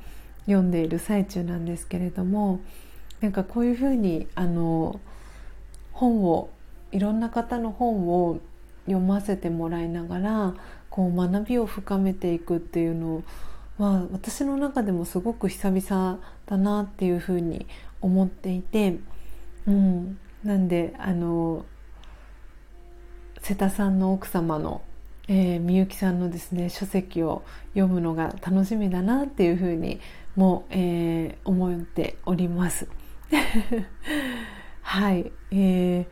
[0.45, 2.59] 読んでいる最中なんですけれども
[3.21, 4.99] なんかこういうふうにあの
[5.91, 6.49] 本を
[6.91, 8.39] いろんな方の本を
[8.85, 10.53] 読ませてもらいながら
[10.89, 13.23] こう学びを深めていくっていうの
[13.77, 17.65] は私の中でもすごく久々だなっていうふうに
[18.01, 18.99] 思っていて、
[19.65, 21.65] うん、なんであの
[23.41, 24.81] 瀬田さんの奥様の、
[25.27, 29.99] えー、みゆきさんのですね書籍を読むのが楽しみだなっていうふうに
[30.35, 32.87] も、えー、思っております。
[34.81, 36.05] はい、えー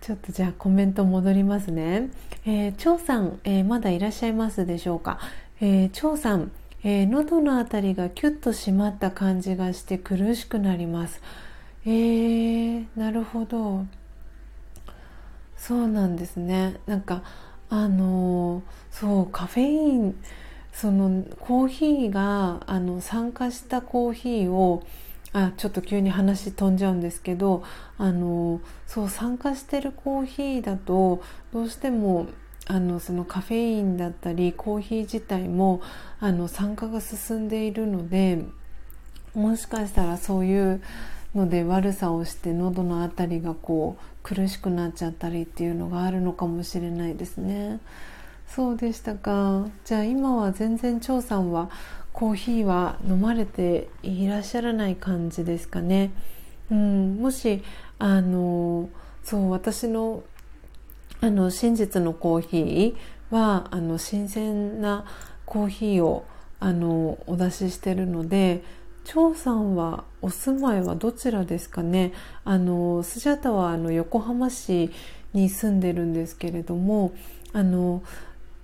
[0.00, 2.10] ちょっとじゃあコメント戻りますね。
[2.44, 5.18] えー、張さん、えー、まだいらっしゃいますでしょうか？
[5.62, 11.22] えー、張さん、えー、喉のあたりがキュッと締まった感じがして苦しくなります。
[11.86, 13.86] えー、なるほど。
[15.56, 16.76] そうなんですね。
[16.84, 17.22] なんか
[17.70, 20.16] あのそうカフェイン
[20.74, 24.82] そのコーヒーがあの酸化したコーヒーを
[25.32, 27.62] あちょっと急に話飛んじゃうんですけど
[27.96, 31.22] あのそう酸化してるコーヒーだと
[31.52, 32.26] どうしても
[32.66, 35.80] あのそのカフェインだったりコーヒー自体も
[36.18, 38.44] あの酸化が進んでいるので
[39.34, 40.82] もしかしたらそういう
[41.34, 47.80] ので悪さをして喉の辺りがこう苦しくなっちゃったりっていうのがあるのかもしれないですね。
[48.54, 49.66] そうでしたか。
[49.84, 51.70] じゃあ今は全然張さんは
[52.12, 56.12] コーヒーは飲まれていらっしゃらない感じですかね。
[56.70, 57.64] うん、もし
[57.98, 58.88] あの
[59.24, 60.22] そう私の
[61.20, 65.04] あの真実のコーヒーはあの新鮮な
[65.46, 66.24] コーヒーを
[66.60, 68.62] あのお出ししてるので
[69.02, 72.12] 張さんはお住まいはどちらですかね
[72.44, 74.92] あのスジャタはあの横浜市
[75.32, 77.12] に住んでるんですけれども
[77.52, 78.04] あの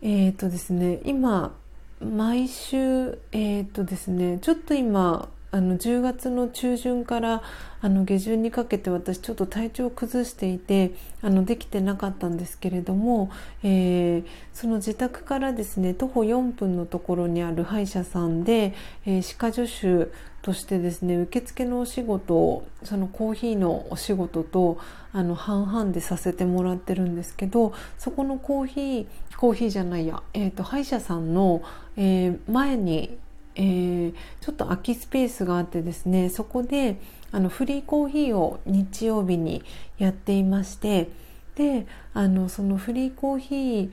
[0.03, 1.55] えっ、ー、とですね今
[2.01, 7.43] 毎週えっ、ー、とですねちょっと今あの10月の中旬から
[7.81, 10.93] あの下旬にかけて私ちょっと体調を崩していて
[11.23, 13.31] あのできてなかったんですけれども、
[13.65, 18.75] えー、その自宅からですね徒歩4分のところにある歯医者さんで、
[19.07, 24.79] えー、歯科助手としてですね受付のお仕事をそのコーヒーのお仕事と
[25.13, 29.07] あの半々でさせてもらってるんですけどそこのコーヒー
[29.37, 31.63] コーヒーじゃないや、えーと、歯医者さんの、
[31.97, 33.19] えー、前に、
[33.57, 37.01] えー、ちょっと空きスペースがあってですねそこで
[37.33, 39.65] あのフリーコーヒーを日曜日に
[39.99, 41.11] やっていまして
[41.55, 43.91] であのそのフリーコーヒー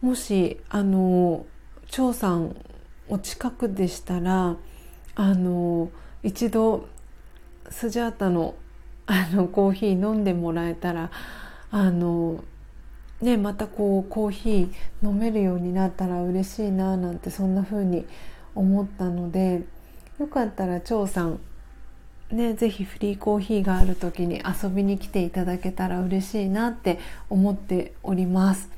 [0.00, 1.46] もしあの
[1.86, 2.56] 張さん
[3.08, 4.56] お近くでしたら
[5.14, 5.90] あの
[6.22, 6.88] 一度
[7.68, 8.54] スジャータの
[9.06, 11.10] あのコーヒー飲んでもらえたら
[11.70, 12.42] あの
[13.20, 18.06] ね、またこうコーヒー飲めるようになったら嬉しいななんてそんな風に
[18.54, 19.62] 思ったので
[20.18, 21.40] よかったら張さん
[22.32, 28.70] ね、ぜひフリーコーヒーがある時に遊びに来ていただけたら嬉しいなって思っております。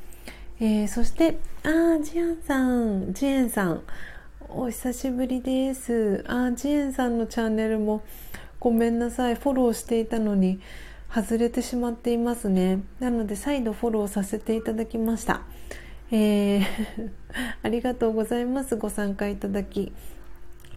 [0.58, 3.82] えー、そして、あ、ジアンさん、ジエンさん、
[4.48, 6.24] お久しぶりです。
[6.28, 8.02] あ、ジエンさんのチャンネルも
[8.62, 10.60] ごめんなさい、フォローしていたのに、
[11.12, 12.78] 外れてしまっていますね。
[13.00, 15.42] なので再度フォローさせていただきました。
[16.12, 16.62] えー
[17.64, 18.76] ありがとうございます。
[18.76, 19.92] ご参加いただき。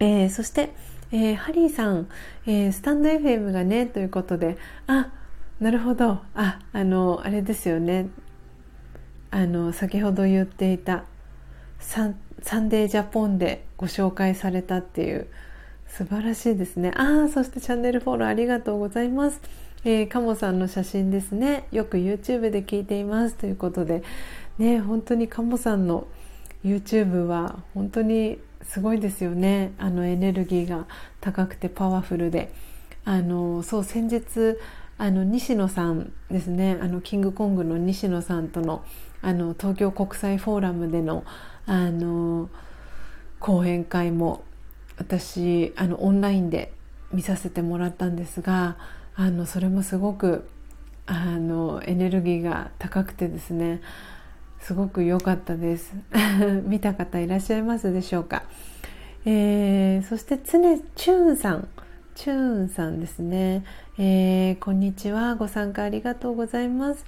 [0.00, 0.70] えー、そして、
[1.12, 2.08] えー、ハリーさん、
[2.44, 4.58] え、スタンド FM がね、ということで、
[4.88, 5.12] あ、
[5.60, 6.22] なるほど。
[6.34, 8.08] あ、あの、あれですよね。
[9.30, 11.04] あの、先ほど言っていた
[11.78, 15.28] サン、サンデージャポンでご紹介されたっていう、
[15.88, 16.92] 素晴らしいですね。
[16.94, 19.40] ああ、そしてチャンネルフォローありがとうございます。
[19.84, 21.68] えー、カモさんの写真ですね。
[21.70, 23.36] よく YouTube で聞いています。
[23.36, 24.02] ということで
[24.58, 26.06] ね本当にカモさんの
[26.64, 29.72] YouTube は本当にすごいですよね。
[29.78, 30.86] あのエネルギーが
[31.20, 32.52] 高くてパワフルで。
[33.04, 34.58] あのそう先日
[34.98, 36.78] あの西野さんですね。
[36.80, 38.84] あのキングコングの西野さんとの
[39.22, 41.24] あの東京国際フォーラムでの
[41.66, 42.50] あの
[43.38, 44.42] 講演会も
[44.96, 46.72] 私あのオンラインで
[47.12, 48.76] 見させてもらったんですが
[49.14, 50.48] あのそれもすごく
[51.06, 53.80] あのエネルギーが高くてですね
[54.60, 55.94] すごく良かったです。
[56.66, 58.42] 見た方いらっしゃいますでしょうか、
[59.24, 60.60] えー、そして常
[60.96, 61.68] チューンさん。
[62.16, 63.62] チューンさんですね、
[63.98, 65.36] えー、こんにちは。
[65.36, 67.04] ご参加ありがとうございます、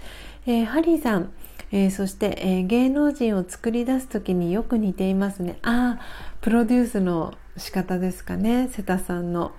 [0.47, 1.33] えー、ハリーさん。
[1.71, 5.59] えー、そして、えー、芸能人を作り出す時によく似ていますね。
[5.63, 6.01] ああ
[6.41, 8.69] プロデュースの仕方ですかね。
[8.69, 9.53] 瀬田さんの。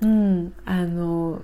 [0.00, 1.42] うんあの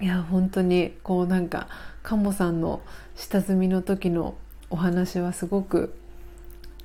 [0.00, 1.68] いや本当にこうなんか
[2.02, 2.82] 鴨さんの
[3.14, 4.34] 下積みの時の
[4.68, 5.94] お話はすごく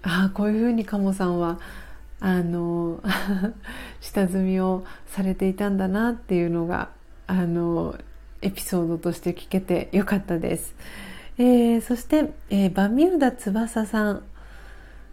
[0.04, 1.60] ああこういうふうに鴨さんは
[2.20, 3.04] あの
[4.00, 6.90] 下積みをされていたんだなっていうのが
[7.28, 7.96] あの
[8.42, 10.76] エピソードとして聞けてよかったです。
[11.42, 14.24] えー、そして、えー、バミューダ翼さん。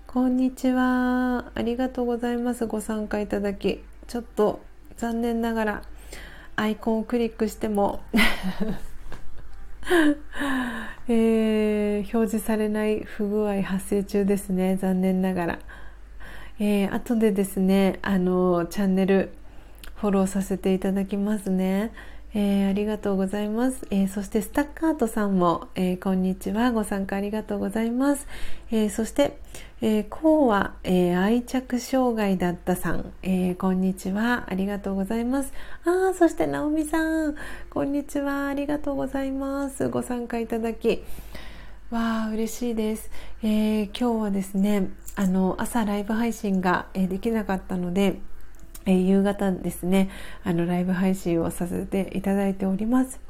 [0.08, 1.52] こんにちは。
[1.54, 2.66] ありがとうございます。
[2.66, 3.84] ご参加いただき。
[4.08, 4.58] ちょっと
[4.96, 5.82] 残念ながら
[6.56, 8.00] アイコンをクリックしても
[11.06, 14.74] えー、表示されない不具合発生中ですね。
[14.74, 15.58] 残念ながら、
[16.58, 19.30] えー、後でですねあのチャンネル
[19.94, 21.92] フォローさせていただきますね。
[22.38, 26.70] えー、ありがとうございます、えー、そしてスタッカートさんも、えー、こんにちは。
[26.70, 28.26] ご参加ありがとうございます、
[28.70, 29.38] えそして、
[29.80, 34.44] えこうは、え愛着障害だったさん、えこんにちは。
[34.50, 35.52] ありがとうございます。
[35.86, 37.36] あそして直美さん。
[37.70, 38.48] こんにちは。
[38.48, 39.88] ありがとうございます。
[39.88, 41.04] ご参加いただき。
[41.88, 43.10] わあ嬉しいです、
[43.42, 48.20] え今日はですねあの朝ライブ配信が、えできなかったので
[48.86, 50.08] えー、夕方ですね
[50.44, 53.20] あのライブ配信をさせていただいております。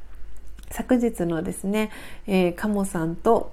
[0.71, 1.91] 昨日のですね、
[2.27, 3.53] えー、鴨さんと、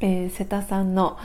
[0.00, 1.18] えー、瀬田さんの、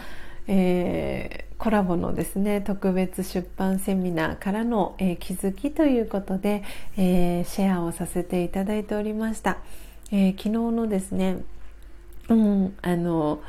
[0.47, 6.63] えー、コラボのですね特別出版セミナーからの、えー、気づきということで、
[6.97, 9.57] えー、シェアをさせていただいておりました、
[10.11, 11.39] え、昨日のですね
[12.29, 13.41] うんあの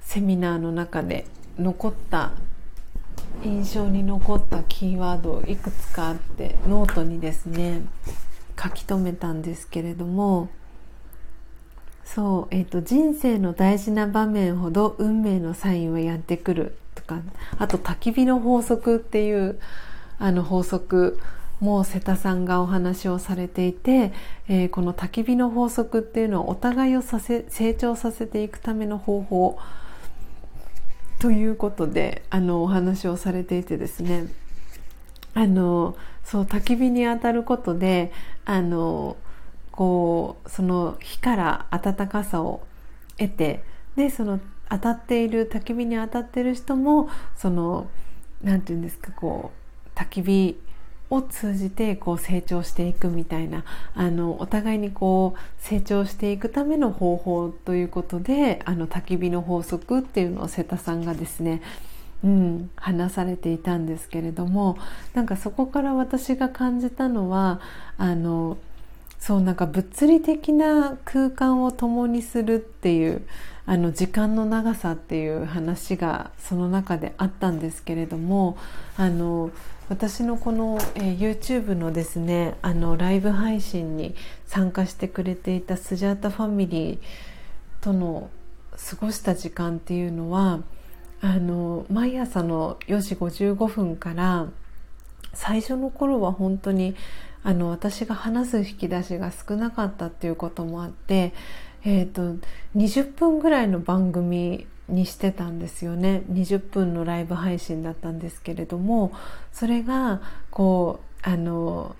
[0.00, 1.26] セミナーの中で
[1.58, 2.32] 残った
[3.44, 7.82] 印象に残ったキーワードをいくつかあってノートにですね
[8.62, 10.48] 書き留めたんですけれども
[12.04, 17.20] そう、えーと、人生の大事な場面ほど運命のサインはやってくるとか
[17.58, 19.60] あと焚き火の法則っていう
[20.18, 21.20] あの法則
[21.60, 24.12] も瀬田さんがお話をされていて、
[24.48, 29.58] えー、この焚き火の法則っていうのはお互いをさせ成長させていくための方法
[31.20, 34.26] ということであのお話をされていてですね。
[35.34, 35.94] あの
[36.24, 38.10] そう焚き火に当たることで
[38.44, 39.16] あの
[39.70, 42.62] こうその火から暖かさを
[43.18, 43.62] 得て
[43.96, 44.40] でその
[44.70, 47.88] 当たっている焚き火に当たっている人もその
[48.42, 49.52] 何て言うんですかこ
[49.94, 50.60] う焚き火
[51.10, 61.60] を通じてこう成長していくみたいなあのお互いにこう成長していくための方法ということであの焚き火の法則っていうのを瀬田さんがですね
[62.22, 64.76] うん、話されていたんですけれども
[65.14, 67.60] なんかそこから私が感じたのは
[67.96, 68.58] あの
[69.18, 73.22] そうなんか物理的な空間を共にするっていう
[73.66, 78.58] あの時間の長さっていう話がその中であったんですけれども
[78.96, 79.50] あの
[79.90, 84.14] 私のこの、えー、YouTube のですねあのライブ配信に
[84.46, 86.98] 参加してくれていたスジャータファミリー
[87.80, 88.30] との
[88.70, 90.60] 過ごした時間っていうのは
[91.20, 94.46] あの毎朝の4時55分から
[95.34, 96.94] 最初の頃は本当に
[97.42, 101.32] あの私が話す引き出しが少なかったっていうこともあって、
[101.84, 102.36] えーと
[102.76, 106.22] 20分ぐらいの番組にしてたんですよね。
[106.30, 109.12] 20分のライブ配信だったんですけれども
[109.52, 110.20] それが
[110.50, 111.96] こうあの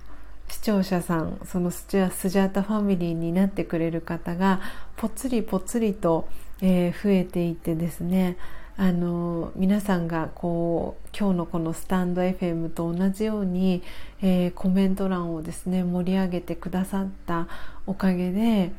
[0.49, 4.61] 視聴者さんそのスジャータファミリーになってくれる方が
[4.97, 6.29] ぽつりぽつりと、
[6.61, 8.37] えー、増えていってですね
[8.77, 13.83] あの皆さんがこう今日のこのスタンド FM と同じように、
[14.23, 17.47] えー、コメント欄をですね盛り上げてくださった
[17.87, 18.73] おかげで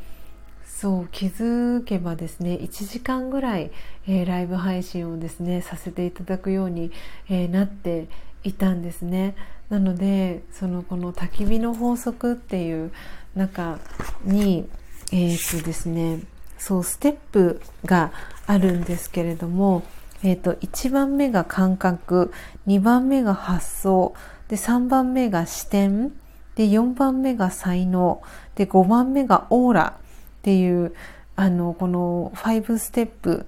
[0.82, 3.70] そう気づけばですね1時間ぐらい、
[4.08, 6.92] えー、ライブ配信をですねさせていただくように、
[7.30, 8.08] えー、なって
[8.44, 9.36] いたんですね。
[9.70, 12.92] なのでそのこの焚き火の法則っていう
[13.36, 13.78] 中
[14.26, 14.68] に
[15.12, 16.22] えっ、とですね
[16.58, 18.12] そうステップが
[18.48, 19.84] あるんですけれども、
[20.24, 22.34] えっ、ー、と1番目が感覚
[22.66, 24.16] 2番目が発想
[24.48, 26.10] で3番目が視点
[26.56, 28.24] で4番目が才能
[28.56, 30.02] で5番目がオーラ
[30.42, 30.96] っていう
[31.36, 33.46] あのこの5ステップ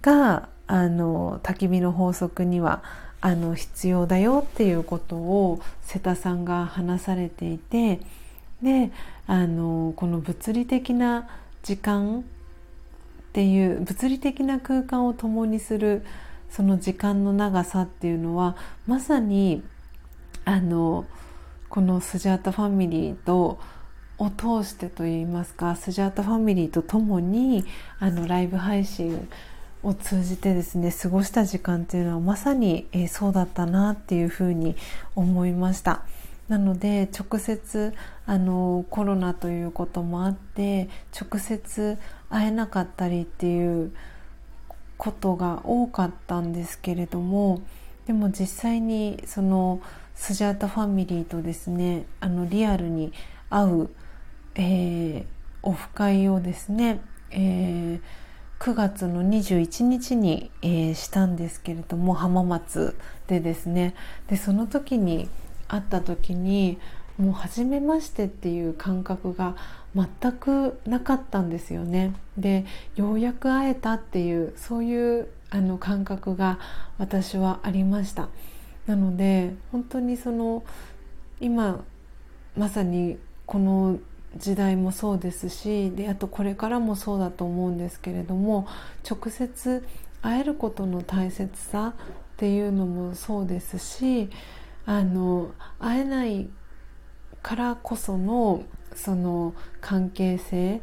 [0.00, 2.84] があの焚き火の法則には
[3.20, 8.00] あの必要だよっていうことを瀬田さんが話されていて
[8.62, 8.92] で
[9.26, 11.28] あのこの物理的な
[11.62, 12.22] 時間っ
[13.32, 16.04] ていう物理的な空間を共にする
[16.48, 18.56] その時間の長さっていうのは
[18.86, 19.64] まさに
[20.44, 21.06] あの
[21.68, 23.58] このスジャータファミリーと
[24.18, 27.64] を通してといいますかスジャータファミリーと共に
[27.98, 29.28] あのライブ配信
[29.82, 34.76] を通じてですね過ごした時間っていうのはまさに、えー、そうだったなっていうふうに
[35.14, 36.02] 思いました。
[36.48, 37.94] なので直接
[38.26, 41.98] あのコロナということもあって直接
[42.28, 43.92] 会えなかったりっていう
[44.98, 47.62] ことが多かったんですけれども
[48.06, 49.80] でも実際にその
[50.14, 53.12] スジャータファミリーとですねあのリアルに
[53.50, 53.90] 会う、
[54.54, 55.24] えー、
[55.62, 57.00] オフ会をですね、
[57.30, 58.00] えー、
[58.60, 62.96] 9月の21日に、えー、したんですけれども浜松
[63.26, 63.94] でですね
[64.28, 65.28] でその時に
[65.68, 66.78] 会った時に
[67.18, 69.56] もう初めましてっていう感覚が
[69.94, 72.12] 全くなかったんですよね。
[72.36, 72.64] で
[72.96, 76.58] ようやく会えたっていうそういうあの感覚が
[76.98, 78.28] 私はありました。
[78.86, 80.64] なので本当にその
[81.40, 81.84] 今
[82.56, 83.98] まさにこの
[84.36, 88.66] 時代もそうですしであとこれからもそうだと思うんですけれども
[89.08, 89.86] 直接
[90.22, 94.30] 会えることの大切さっていうのもそうですし
[94.86, 96.48] あの会えない
[97.42, 98.64] からこその
[98.94, 100.80] その関係性っ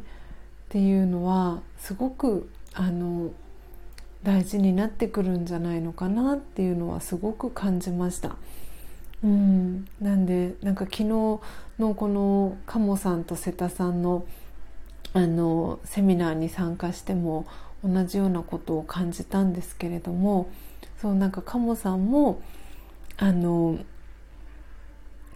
[0.68, 3.32] ていうのはすごくあの
[4.22, 8.36] 大事になってくるんじゃないのかなっていうのはすごく感じました。
[9.22, 11.40] うん、なんでなんか昨日の
[11.78, 14.26] この鴨さんと瀬田さんの
[15.14, 17.46] あのセミナーに参加しても
[17.84, 20.50] 同じようなことを感じたんですけれども
[21.00, 22.40] そうなんか鴨さんも
[23.18, 23.78] あの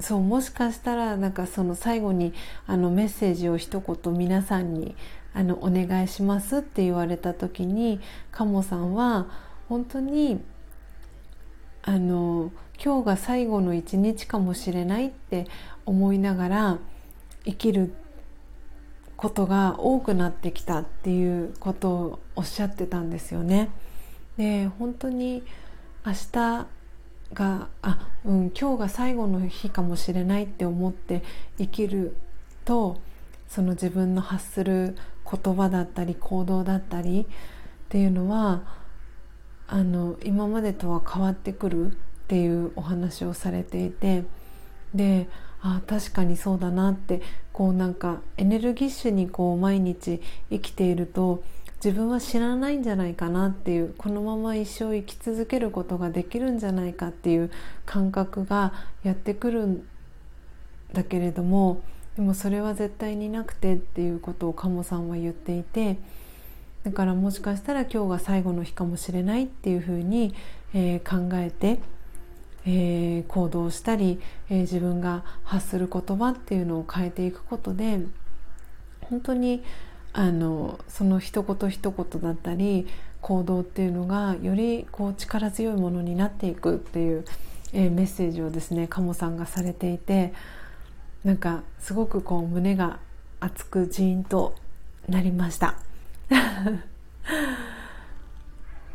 [0.00, 2.32] そうもしかしたらなんかその最後に
[2.66, 4.94] あのメッセージを一言皆さんに
[5.34, 9.26] あのお願いしますって言われた時にカモさんは
[9.68, 10.40] 本当に
[11.82, 12.50] あの
[12.82, 15.46] 今日が最後の一日かもしれないって
[15.84, 16.78] 思いながら
[17.44, 17.94] 生きる
[19.16, 23.70] ことが多くなってきたっていうことをおっしゃってたんですよね。
[24.36, 25.42] で本当に
[26.04, 26.66] 明日
[27.32, 31.22] があ、うん、今日が最後の日かもしれないって思って
[31.58, 32.16] 生きる
[32.64, 33.00] と
[33.48, 37.26] その自分の発する言葉だったり行動だったりっ
[37.88, 38.62] ていうのは
[39.66, 41.96] あの今までとは変わってくる
[42.26, 44.24] っていうお話をされていて
[44.92, 45.28] で
[45.62, 47.22] あ確かにそうだなって
[47.52, 50.20] こうなんかエネルギッシュにこう毎日
[50.50, 51.44] 生きていると
[51.84, 57.50] 自分は知らないんじゃないかなっていうこのまま一生生き続けることができるんじゃないかっていう
[57.84, 58.72] 感覚が
[59.04, 59.86] やってくるん
[60.92, 61.80] だけれども
[62.16, 65.98] でもそれは絶対になくてっていうことを鴨さんは言っていて
[66.86, 70.34] だからもしかしたら今日が最後の日かもしれないっていうふうに、
[70.72, 71.80] えー、考えて、
[72.66, 78.00] えー、行動したり、えー、自分が発する言葉っていうのを変えていくことで
[79.02, 79.62] 本当に
[80.12, 82.88] あのその一言一言だったり
[83.20, 87.24] 行動っていうのがよりこう力強いものになっていくっていう、
[87.72, 90.32] えー、メッセージをですね鴨さんがされていて
[91.24, 92.98] なんかすごくこう胸が
[93.40, 94.54] 熱くジーンと
[95.08, 95.76] なりました。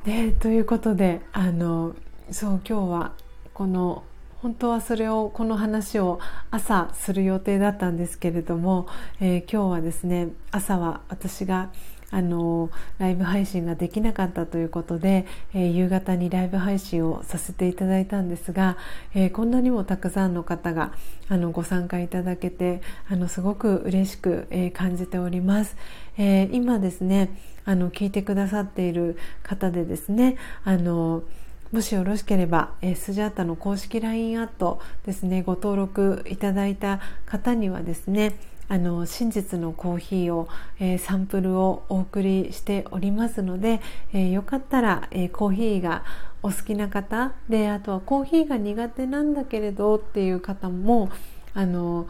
[0.04, 1.96] でということであの
[2.32, 3.12] そう今日は
[3.54, 4.04] この
[4.41, 8.88] 本当はそれをこの話を朝する予定だったんですけれども、
[9.20, 11.70] えー、今日はですね朝は私が
[12.10, 18.78] あのライブ配信ができなかったということで、えー、夕方にライブ配信をさせていただいたんですが、
[19.14, 20.91] えー、こんなにもたくさんの方が
[21.30, 25.78] あのご参加いただけてあのすごく嬉しく、えー、感じております。
[26.18, 27.30] え今ですね
[27.64, 30.36] あの聞いてくださっている方でですね
[30.66, 31.24] あの
[31.72, 38.36] もしよろしければ、えー、スジャータの公式 LINE アットですねご登録いただいた方にはですね
[38.68, 40.50] あの真実のコーヒーを、
[40.82, 43.80] えー、サンプルをお送りしておりますので、
[44.12, 46.04] えー、よかったら、えー、コーヒーが
[46.44, 51.10] お好きな方であとはコーヒーが苦手なんだけれどっていう方も
[51.54, 52.06] あの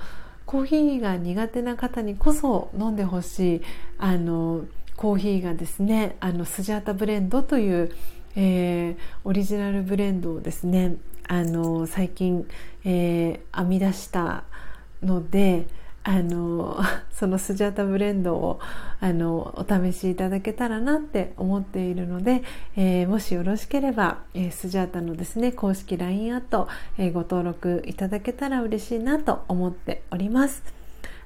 [0.48, 3.62] コーヒーが苦手な方にこそ飲んでほしい
[4.00, 7.92] あのコーヒーがですねあのスジャータブレンドという、
[8.36, 10.96] えー、オリジナルブレンドをですね
[11.28, 12.48] あの最近、
[12.84, 14.44] えー、編み出した
[15.04, 15.66] ので
[16.04, 16.80] あの
[17.12, 18.60] そのスジャータブレンドを
[19.00, 22.44] あのお試しいただけたらなって思っているので、
[22.76, 26.68] えー、もしよろしければ、えー、スジャータのですね公式 LINE アット、
[26.98, 30.64] えー、ご登録いただけたら嬉しいなと思っております。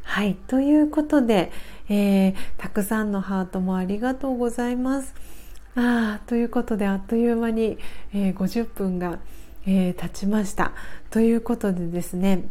[0.04, 1.52] はい、ということで、
[1.90, 5.16] え、たくさんのハートもありがとうございます。
[5.76, 7.78] あということであっという間に、
[8.14, 9.20] えー、50分が、
[9.66, 10.72] えー、経ちました。
[11.10, 12.48] ということでですね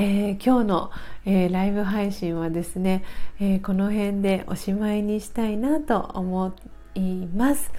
[0.00, 0.90] えー、今日の、
[1.26, 3.02] えー、ライブ配信はですね、
[3.40, 6.54] えー、この辺でおしまいにしたいなと思
[6.94, 7.72] います。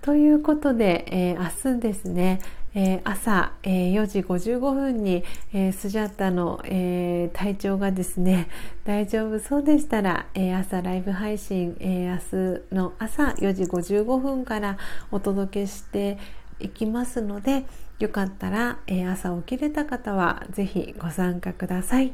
[0.00, 2.40] ということで、え明日ですね、
[2.78, 5.24] え朝、え4時55分に、
[5.54, 8.48] えスジャッタの、え体調がですね
[8.84, 14.76] 大丈夫そうでしたら、え朝ライブ配信、え明日の朝4時55分から
[15.10, 16.18] お届けして
[16.60, 17.64] いきますので
[17.98, 22.12] よかったら、え、朝起きれた方はぜひご参加ください。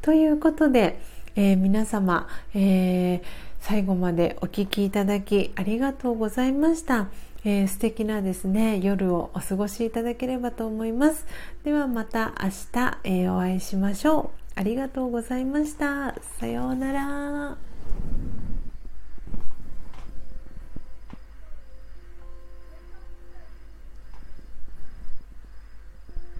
[0.00, 1.00] ということで、
[1.36, 3.20] え、皆様、え、
[3.60, 7.08] 最後までお聴きいただきありがとうございました。
[7.44, 11.26] えー、素敵なですね夜をお過ごしいただければと思います。
[11.64, 14.30] ではまた明日、えー、お会いしましょう。
[14.54, 16.14] ありがとうございました。
[16.40, 18.47] さようなら。